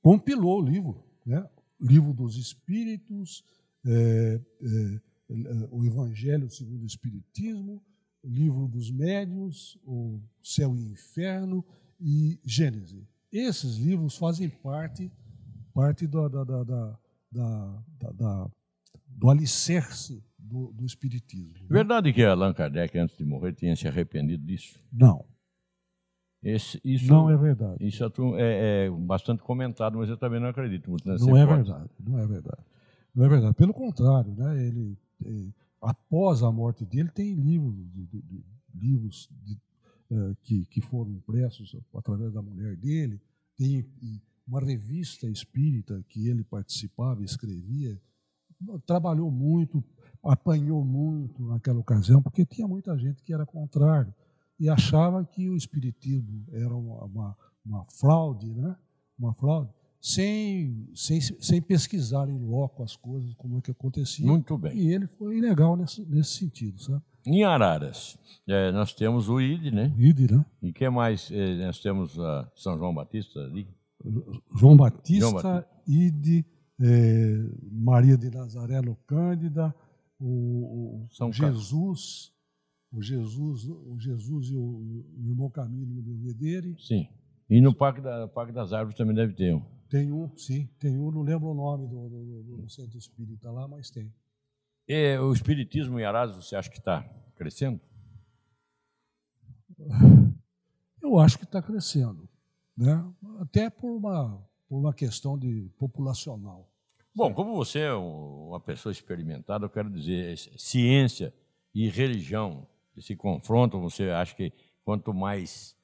[0.00, 1.46] Compilou o livro, né?
[1.80, 3.44] livro dos Espíritos,
[3.84, 5.00] é, é,
[5.30, 7.82] é, o Evangelho segundo o Espiritismo,
[8.22, 11.62] o livro dos Médiuns, o Céu e Inferno
[12.00, 13.06] e Gênese.
[13.30, 15.12] Esses livros fazem parte
[15.74, 16.62] parte da, da- da-
[18.12, 18.50] da-
[19.08, 21.52] do alicerce do, do Espiritismo.
[21.62, 21.66] né?
[21.70, 24.78] Verdade que Allan Kardec, antes de morrer, tinha se arrependido disso?
[24.92, 25.24] Não,
[26.42, 27.82] Esse, isso não é verdade.
[27.84, 28.08] Isso é
[28.42, 31.70] é, é bastante comentado, mas eu também não acredito muito nessa Não é hipótese.
[31.70, 32.62] verdade, não é verdade.
[33.14, 33.54] Não é verdade.
[33.56, 34.66] Pelo contrário, né?
[34.66, 39.30] Ele, eh, após a morte dele, tem livros, de, de- de- livros
[40.10, 43.20] eh, que, que foram impressos através da mulher dele,
[43.56, 43.86] tem
[44.46, 47.98] uma revista espírita que ele participava escrevia.
[48.86, 49.82] Trabalhou muito,
[50.24, 54.12] apanhou muito naquela ocasião, porque tinha muita gente que era contrário
[54.58, 58.76] e achava que o espiritismo era uma, uma, uma fraude, né?
[59.18, 59.70] Uma fraude,
[60.00, 64.26] sem, sem, sem pesquisar em loco as coisas, como é que acontecia.
[64.26, 64.76] Muito bem.
[64.76, 67.02] E ele foi legal nesse, nesse sentido, sabe?
[67.26, 69.94] Em Araras, é, nós temos o ID, né?
[69.96, 70.44] Ide, né?
[70.62, 71.30] E que mais?
[71.32, 73.66] É, nós temos a São João Batista ali.
[74.58, 75.66] João Batista, João Batista.
[75.86, 76.44] Ide,
[76.80, 79.74] eh, Maria de Nazaré Cândida,
[80.26, 82.32] o, o São Jesus,
[82.90, 86.76] o Jesus, o Jesus e o, o irmão Camilo no Belvedere.
[86.78, 87.08] Sim.
[87.50, 89.62] E no Parque, da, Parque das Árvores também deve ter um.
[89.88, 93.68] Tem um, sim, tem um, não lembro o nome do, do, do- centro espírita lá,
[93.68, 94.12] mas tem.
[94.88, 97.02] É, o Espiritismo em Araras, você acha que está
[97.36, 97.80] crescendo?
[101.02, 102.28] Eu acho que está crescendo,
[102.76, 103.04] né?
[103.40, 106.70] até por uma, por uma questão de populacional.
[107.14, 111.32] Bom, como você é um- uma pessoa experimentada, eu quero dizer, ciência
[111.72, 112.66] e religião
[112.98, 114.52] se confrontam, você acha que
[114.84, 115.76] quanto mais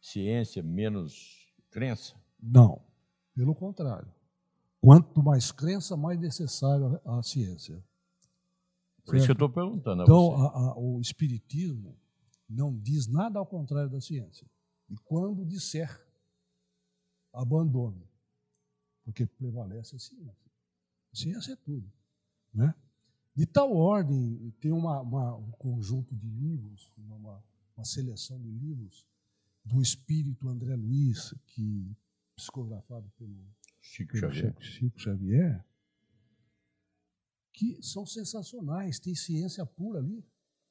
[0.00, 2.14] ciência, menos crença?
[2.40, 2.82] Não,
[3.34, 4.08] pelo contrário.
[4.80, 7.82] Quanto mais crença, mais necessária a ciência.
[9.04, 9.44] Por isso que eu Certo?
[9.46, 10.42] estou perguntando a Então, você.
[10.42, 11.96] a- a- o espiritismo
[12.48, 14.46] não diz nada ao contrário da ciência.
[14.90, 16.06] E quando disser,
[17.32, 18.06] abandone,
[19.04, 20.45] porque prevalece a ciência.
[21.16, 21.90] Ciência é tudo.
[22.54, 22.74] Né?
[23.34, 27.42] De tal ordem, tem uma, uma- um conjunto de livros, uma,
[27.76, 29.06] uma seleção de livros
[29.64, 31.90] do espírito André Luiz, que
[32.34, 33.34] psicografado pelo
[33.80, 34.44] Chico Xavier.
[34.52, 35.64] Chico, Chico Xavier,
[37.52, 40.22] que são sensacionais, tem ciência pura ali,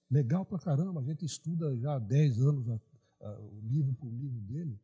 [0.10, 2.80] legal pra caramba, a gente estuda já há 10 anos a-
[3.22, 4.80] a- o livro por livro dele.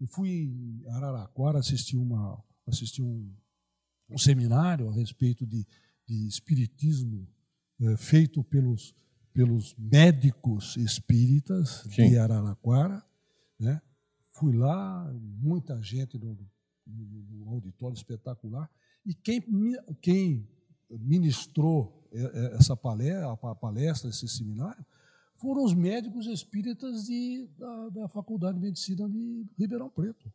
[0.00, 3.30] Eu fui em Araraquara assistir, uma, assistir um,
[4.08, 5.66] um seminário a respeito de,
[6.06, 7.28] de espiritismo
[7.80, 8.94] eh, feito pelos,
[9.32, 12.10] pelos médicos espíritas Sim.
[12.10, 13.04] de Araraquara.
[13.58, 13.80] Né?
[14.30, 16.38] Fui lá, muita gente no,
[16.86, 18.70] no, no auditório espetacular.
[19.04, 19.42] E quem,
[20.00, 20.48] quem
[20.90, 24.84] ministrou eh, eh, essa palestra, a palestra, esse seminário,
[25.36, 30.32] foram os médicos espíritas de, da, da Faculdade de Medicina de Ribeirão Preto.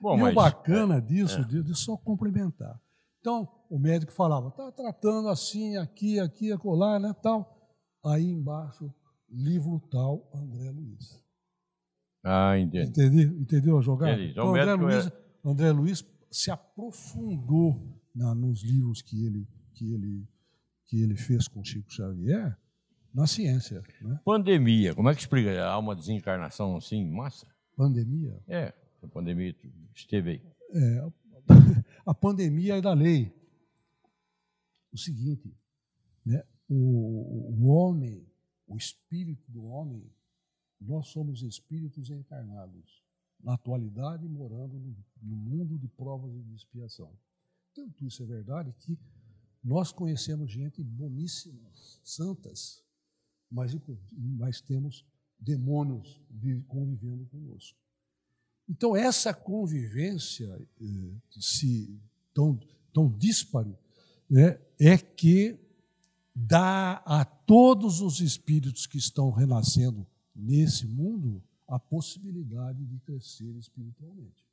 [0.00, 2.80] Bom, e mas o bacana disso, de, de só complementar.
[3.20, 7.54] Então, o médico falava, está tratando assim, aqui, aqui, acolá, né, tal.
[8.04, 8.92] Aí embaixo,
[9.28, 11.20] livro tal, André Luiz.
[12.24, 12.88] Ah, entendi.
[12.88, 14.12] Entendeu, entendeu a jogada?
[14.12, 14.30] Entendi.
[14.32, 19.26] Então, Então, o André, médico Luiz, é- André Luiz se aprofundou na- nos livros que
[19.26, 20.28] ele, que, ele,
[20.86, 22.56] que ele fez com Chico Xavier
[23.14, 23.82] na ciência.
[24.02, 24.20] Né?
[24.24, 25.64] Pandemia, como é que explica?
[25.64, 27.46] Há uma desencarnação assim, massa?
[27.76, 28.38] Pandemia.
[28.48, 28.72] É,
[29.06, 29.54] a pandemia
[29.94, 30.42] esteve aí.
[30.72, 31.12] É,
[32.04, 33.32] a pandemia é da lei.
[34.92, 35.54] O seguinte,
[36.24, 38.26] né, o, o homem,
[38.66, 40.02] o espírito do homem,
[40.80, 43.02] nós somos espíritos encarnados,
[43.40, 47.12] na atualidade morando no, no mundo de provas e de expiação.
[47.74, 48.98] Tanto isso é verdade que
[49.62, 51.70] nós conhecemos gente boníssima,
[52.02, 52.82] santas,
[53.50, 53.76] mas,
[54.12, 55.04] mas temos
[55.38, 57.78] demônios vi- convivendo conosco.
[58.68, 61.98] Então, essa convivência eh, se,
[62.34, 62.58] tão,
[62.92, 63.76] tão díspare
[64.28, 65.58] né, é que
[66.34, 74.44] dá a todos os espíritos que estão renascendo nesse mundo a possibilidade de crescer espiritualmente.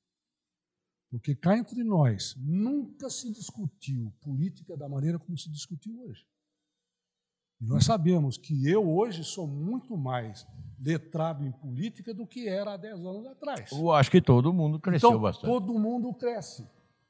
[1.10, 6.26] Porque cá entre nós nunca se discutiu política da maneira como se discutiu hoje.
[7.64, 10.46] E nós sabemos que eu hoje sou muito mais
[10.78, 13.72] letrado em política do que era há 10 anos atrás.
[13.72, 15.50] Eu acho que todo mundo cresceu então, bastante.
[15.50, 16.68] todo mundo cresce.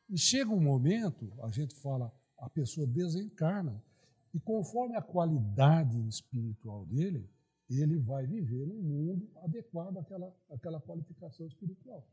[0.07, 3.83] E chega um momento, a gente fala, a pessoa desencarna,
[4.31, 7.27] e conforme a qualidade espiritual dele,
[7.67, 12.07] ele vai viver num mundo adequado àquela, àquela qualificação espiritual.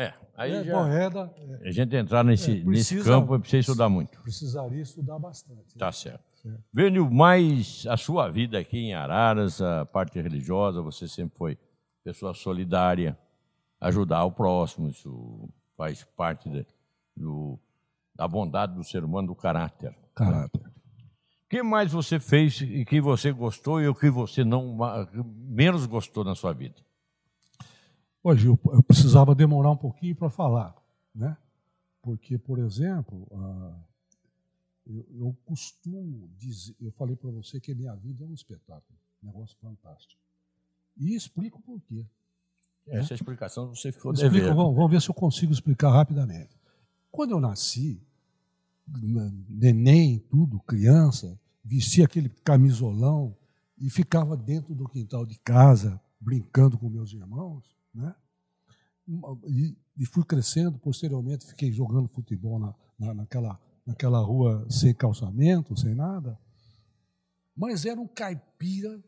[0.00, 3.60] É, aí é, já, Boeda é, a gente entrar nesse, É, nesse precisa- campo, precisa
[3.60, 4.20] estudar muito.
[4.22, 5.76] precisaria estudar bastante.
[5.76, 6.22] Tá certo.
[6.40, 6.62] Certo.
[6.72, 11.58] Vênio, mais a sua vida aqui em Araras, a parte religiosa, você sempre foi
[12.04, 13.18] pessoa solidária,
[13.80, 16.64] ajudar o próximo, isso faz parte de-
[17.16, 17.58] do,
[18.14, 19.92] da bondade do ser humano, do caráter.
[20.14, 20.60] Caráter.
[20.64, 24.76] O que mais você fez e que você gostou e o que você não
[25.48, 26.76] menos gostou na sua vida?
[28.28, 30.76] Hoje eu, eu precisava demorar um pouquinho para falar,
[31.14, 31.34] né?
[32.02, 33.74] Porque, por exemplo, ah,
[34.86, 38.98] eu, eu costumo dizer, eu falei para você que a minha vida é um espetáculo,
[39.22, 40.20] um negócio fantástico.
[40.98, 42.04] E explico por quê.
[42.86, 44.54] Essa explicação você ficou Explico, devendo.
[44.54, 46.54] vamos, vamos ver se eu consigo explicar rapidamente.
[47.10, 47.98] Quando eu nasci,
[49.48, 53.34] neném, tudo, criança, vestia aquele camisolão
[53.78, 58.14] e ficava dentro do quintal de casa, brincando com meus irmãos, né?
[59.46, 65.78] E, e fui crescendo, posteriormente fiquei jogando futebol na, na- naquela, naquela rua sem calçamento,
[65.78, 66.38] sem nada.
[67.56, 69.02] Mas era um caipira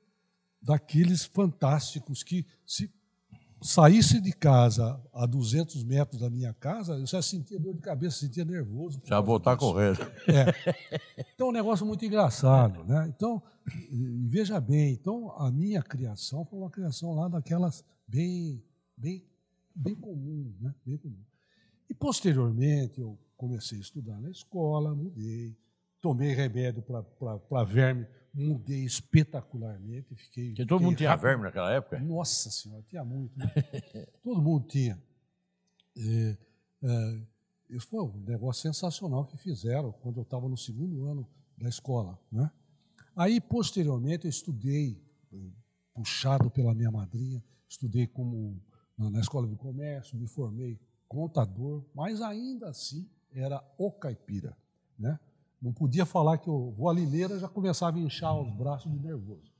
[0.62, 2.90] daqueles fantásticos que se
[3.62, 8.20] saísse de casa a 200 metros da minha casa, eu já sentia dor de cabeça,
[8.20, 9.00] sentia nervoso.
[9.04, 9.66] Já voltar disso.
[9.70, 10.00] correndo.
[10.28, 11.26] É.
[11.34, 12.82] Então, um negócio muito engraçado.
[12.84, 13.06] Né?
[13.14, 13.42] Então,
[14.28, 18.62] veja bem, então, a minha criação foi uma criação lá daquelas bem,
[19.00, 19.24] bem,
[19.74, 20.54] bem comum.
[20.60, 20.74] Né?
[20.84, 21.24] Bem comum.
[21.88, 25.56] E, posteriormente, eu comecei a estudar na escola, mudei,
[26.00, 30.14] tomei remédio para verme, mudei espetacularmente.
[30.14, 31.22] Fiquei, Porque todo fiquei mundo tinha rápido.
[31.22, 31.98] verme naquela época?
[31.98, 33.36] Nossa Senhora, tinha muito.
[33.38, 33.46] né?
[34.22, 35.02] Todo mundo tinha.
[35.96, 36.36] É,
[36.82, 37.22] é,
[37.70, 41.28] isso foi um negócio sensacional que fizeram quando eu estava no segundo ano
[41.58, 42.18] da escola.
[42.30, 42.50] Né?
[43.16, 45.02] Aí, posteriormente, eu estudei,
[45.94, 48.60] puxado pela minha madrinha, estudei como
[49.08, 50.78] na, escola de comércio, me formei
[51.08, 54.56] contador, mas ainda assim era o caipira.
[54.98, 55.18] Né?
[55.60, 58.98] Não podia falar que eu vou a Limeira, já começava a inchar os braços de
[58.98, 59.50] nervoso.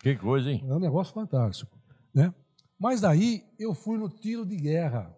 [0.00, 0.62] Que coisa, hein?
[0.68, 1.78] É um negócio fantástico.
[2.12, 2.34] Né?
[2.78, 5.16] Mas daí eu fui no tiro de guerra.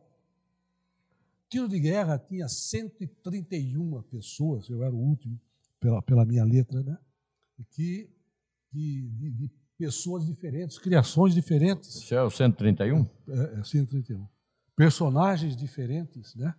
[1.48, 5.40] Tiro de guerra tinha 131 pessoas, eu era o último
[5.80, 6.98] pela, pela minha letra, né?
[7.70, 8.10] Que,
[8.70, 11.96] que de, de pessoas diferentes, criações diferentes.
[11.96, 13.06] Isso é o 131?
[13.28, 14.26] É, é 131.
[14.74, 16.54] Personagens diferentes, né?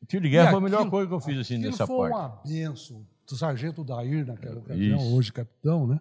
[0.00, 1.70] O tiro de guerra E foi a melhor aquilo- coisa que eu fiz assim Aquilo
[1.70, 2.14] nessa foi parte.
[2.14, 3.06] uma benção.
[3.30, 5.14] O sargento Dair, naquela ocasião, Isso.
[5.14, 6.00] hoje capitão, né?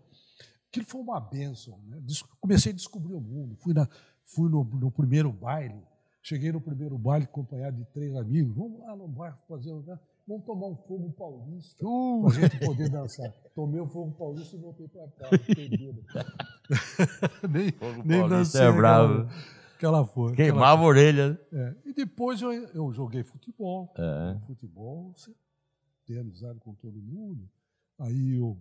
[0.69, 1.79] Aquilo foi uma benção.
[1.87, 2.01] Né?
[2.39, 3.55] Comecei a descobrir o mundo.
[3.57, 3.87] Fui, na,
[4.23, 5.81] fui no, no primeiro baile.
[6.21, 8.55] Cheguei no primeiro baile acompanhado de três amigos.
[8.55, 9.73] Vamos lá no bairro fazer.
[9.73, 9.97] Né?
[10.27, 13.29] Vamos tomar um fogo paulista Uh, para a gente poder dançar.
[13.55, 15.37] Tomei o fogo paulista e voltei para casa.
[15.47, 16.03] bêbado.
[17.49, 19.29] nem Fogo nem dancei é bravo.
[19.75, 20.33] Aquela foi.
[20.33, 21.39] aquela- Queimava a orelha.
[21.51, 21.75] é.
[21.85, 23.93] E depois eu, eu joguei futebol.
[23.97, 24.39] É.
[24.47, 25.33] Futebol, você
[26.05, 27.47] tem amizade com todo mundo.
[27.99, 28.57] Aí eu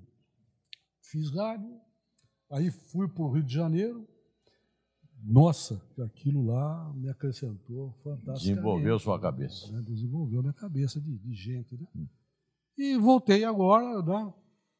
[1.01, 1.81] fiz rádio,
[2.51, 4.07] aí fui para o Rio de Janeiro.
[5.25, 8.41] Nossa, aquilo lá me acrescentou fantasticamente.
[8.49, 9.73] Desenvolveu sua cabeça.
[9.73, 9.83] né?
[9.83, 11.75] Desenvolveu minha cabeça de, de gente.
[11.77, 12.07] Né?
[12.77, 14.03] E voltei agora.
[14.03, 14.33] Né?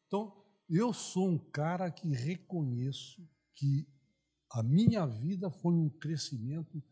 [0.07, 0.33] Então,
[0.69, 3.23] eu sou um cara que reconheço
[3.55, 3.87] que
[4.53, 6.83] a minha vida foi um crescimento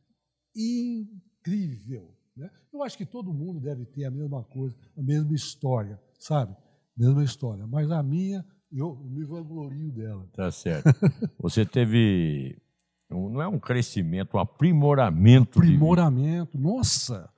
[0.56, 2.14] incrível.
[2.36, 2.50] Né?
[2.72, 6.56] Eu acho que todo mundo deve ter a mesma coisa, a mesma história, sabe?
[6.96, 7.66] Mesma história.
[7.66, 10.28] Mas a minha, eu me vanglorio dela.
[10.32, 10.84] Tá certo.
[11.38, 12.60] Você teve.
[13.08, 15.58] Não é um crescimento, um aprimoramento.
[15.58, 16.58] Aprimoramento.
[16.58, 17.30] Nossa!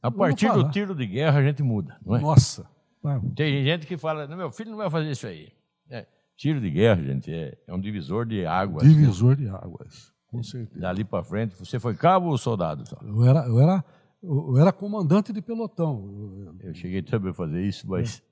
[0.00, 2.20] A partir do tiro de guerra a gente muda, não é?
[2.20, 2.68] Nossa!
[3.34, 5.52] Tem gente que fala, meu filho não vai fazer isso aí.
[5.90, 8.86] É, tiro de guerra, gente, é, é um divisor de águas.
[8.86, 10.80] Divisor de águas, com certeza.
[10.80, 12.86] Dali para frente, você foi cabo ou soldado?
[12.88, 12.96] só?
[13.02, 13.84] Eu era, eu era,
[14.22, 16.54] eu era comandante de pelotão.
[16.62, 18.22] Eu- cheguei também a fazer isso, mas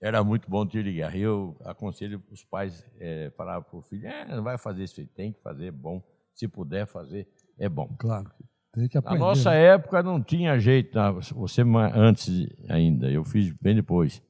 [0.00, 1.16] era muito bom tiro de guerra.
[1.16, 5.06] Eu aconselho os pais é, falar para o filho, é, não vai fazer isso aí,
[5.06, 6.02] tem que fazer, é bom.
[6.34, 7.26] Se puder fazer,
[7.58, 7.88] é bom.
[7.98, 8.30] Claro,
[9.04, 9.62] Na nossa né?
[9.74, 10.98] época não tinha jeito,
[11.34, 11.62] você
[11.94, 14.22] antes ainda, eu fiz bem depois.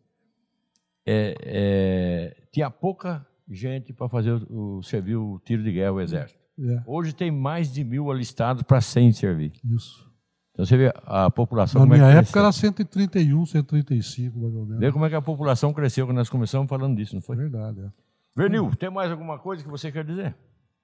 [1.07, 6.01] É, é, tinha pouca gente para fazer o, o- servir o tiro de guerra, o
[6.01, 6.39] exército.
[6.61, 9.53] É, Hoje tem mais de mil alistados para 100 servir.
[9.65, 10.07] isso.
[10.53, 12.43] Então você vê a população Na é minha época cresceu.
[12.43, 14.81] era 131, 135, mais ou menos.
[14.81, 17.37] Vê como é que a população cresceu quando nós começamos falando disso, não É foi?
[17.37, 17.81] verdade.
[17.81, 17.89] É.
[18.37, 20.35] Vernil, tem mais alguma coisa que você quer dizer?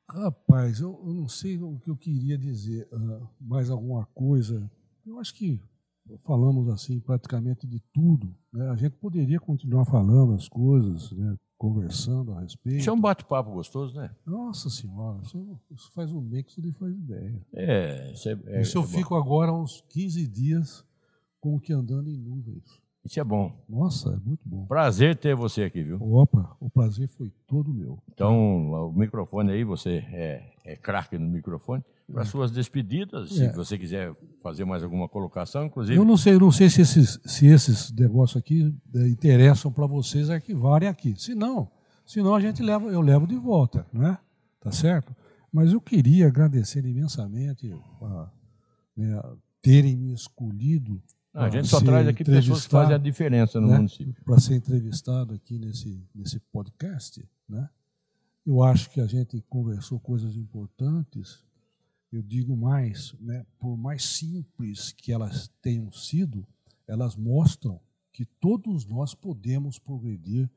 [0.08, 2.86] Rapaz, eu, eu não sei o que eu queria dizer.
[2.92, 4.70] ah, mais alguma coisa?
[5.06, 5.60] Eu acho que
[6.22, 8.34] falamos assim praticamente de tudo.
[8.52, 8.68] né?
[8.68, 11.36] A gente poderia continuar falando as coisas, né?
[11.56, 12.78] conversando a respeito.
[12.80, 14.10] Isso é um bate-papo gostoso, né?
[14.26, 17.46] Nossa Senhora, isso, isso faz um mês que você nem faz ideia.
[17.54, 18.92] É, isso é, é- isso eu é bom.
[18.92, 20.84] fico agora uns 15 dias
[21.40, 22.82] com o que andando em nuvens.
[23.04, 23.52] Isso é bom.
[23.68, 24.64] Nossa, é muito bom.
[24.66, 25.98] Prazer ter você aqui, viu?
[26.00, 27.98] Opa, o prazer foi todo meu.
[28.12, 31.82] Então, o microfone aí, você é, é craque no microfone.
[32.10, 33.52] Para suas despedidas, se É.
[33.52, 35.98] você quiser fazer mais alguma colocação, inclusive.
[35.98, 39.86] Eu não sei, eu não sei se esses, se esses negócios aqui eh, interessam para
[39.86, 41.14] vocês arquivarem aqui.
[41.18, 41.70] Se não,
[42.06, 44.18] se não a gente leva, eu levo de volta, né?
[44.60, 45.14] Tá certo?
[45.52, 48.30] Mas eu queria agradecer imensamente a,
[48.96, 49.22] né,
[49.62, 51.02] terem me escolhido.
[51.34, 54.24] Ah, a gente só traz aqui pessoas que fazem a diferença no né, município.
[54.24, 57.68] Para ser entrevistado aqui nesse, nesse podcast, né?
[58.46, 61.42] Eu acho que a gente conversou coisas importantes.
[62.12, 63.44] Eu digo mais, né?
[63.58, 66.46] Por mais simples que elas tenham sido,
[66.86, 67.80] elas mostram
[68.12, 70.48] que todos nós podemos progredir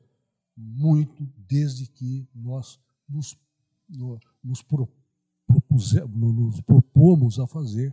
[0.56, 3.36] muito desde que nós nos,
[3.88, 4.88] no- nos, pro-
[5.46, 7.92] propuse- no- nos propomos a fazer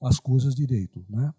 [0.00, 1.34] as coisas direito, né?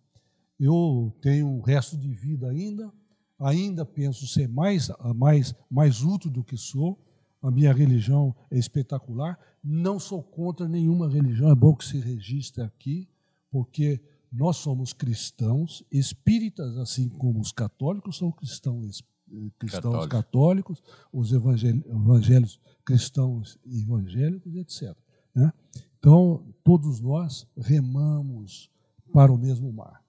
[0.64, 2.94] Eu tenho um resto de vida ainda,
[3.40, 7.00] ainda penso ser mais, mais, mais útil do que sou.
[7.42, 9.40] A minha religião é espetacular.
[9.64, 13.10] Não sou contra nenhuma religião, é bom que se registre aqui,
[13.50, 14.00] porque
[14.32, 19.04] nós somos cristãos, espíritas, assim como os católicos são cristãos,
[19.34, 20.08] eh, cristãos Católicos.
[20.08, 24.96] católicos, os evangélicos cristãos evangélicos, etc.
[25.34, 25.52] né?
[25.98, 28.70] Então, todos nós remamos
[29.12, 30.02] para o mesmo mar.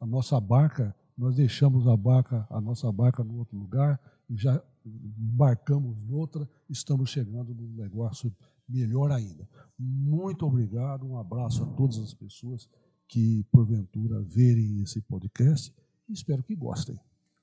[0.00, 4.60] A nossa barca, nós deixamos a barca, a nossa barca no outro lugar e já
[4.84, 8.34] embarcamos noutra, estamos chegando num negócio
[8.68, 9.46] melhor ainda.
[9.78, 12.68] Muito obrigado, um abraço a todas as pessoas
[13.06, 15.72] que porventura verem esse podcast
[16.08, 16.98] e espero que gostem.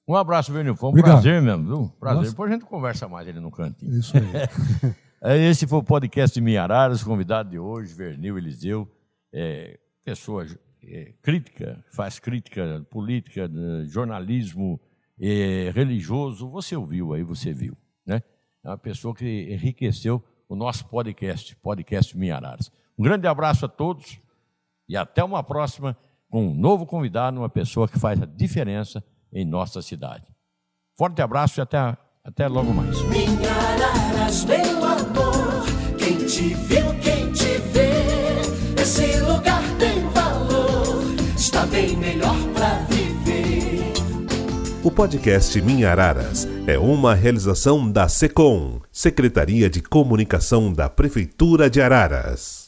[0.07, 0.75] Um abraço, Vernil.
[0.75, 1.11] Foi um Obrigado.
[1.11, 1.89] prazer mesmo, viu?
[1.99, 2.19] Prazer.
[2.19, 2.31] Nossa.
[2.31, 3.93] Depois a gente conversa mais ali no cantinho.
[3.97, 4.23] Isso aí.
[5.19, 8.87] É, Esse foi o podcast de Minhararas, convidado de hoje, Vernil Eliseu,
[9.33, 10.45] é, pessoa
[10.87, 14.79] é, crítica, faz crítica política, de jornalismo,
[15.19, 17.75] é, religioso, você ouviu aí, você viu.
[18.05, 18.21] Né?
[18.63, 22.71] É uma pessoa que enriqueceu o nosso podcast, Podcast Minhararas.
[22.97, 24.19] Um grande abraço a todos
[24.87, 25.97] e até uma próxima
[26.29, 30.25] com um novo convidado, uma pessoa que faz a diferença em nossa cidade.
[30.97, 33.01] Forte abraço e até, até logo mais.
[33.03, 35.65] Minhararas, meu amor,
[35.97, 39.86] quem te viu, quem te vê, esse lugar tem
[41.69, 43.93] bem melhor pra viver.
[44.83, 52.66] O podcast Minhararas é uma realização da SECOM, Secretaria de Comunicação da Prefeitura de Araras.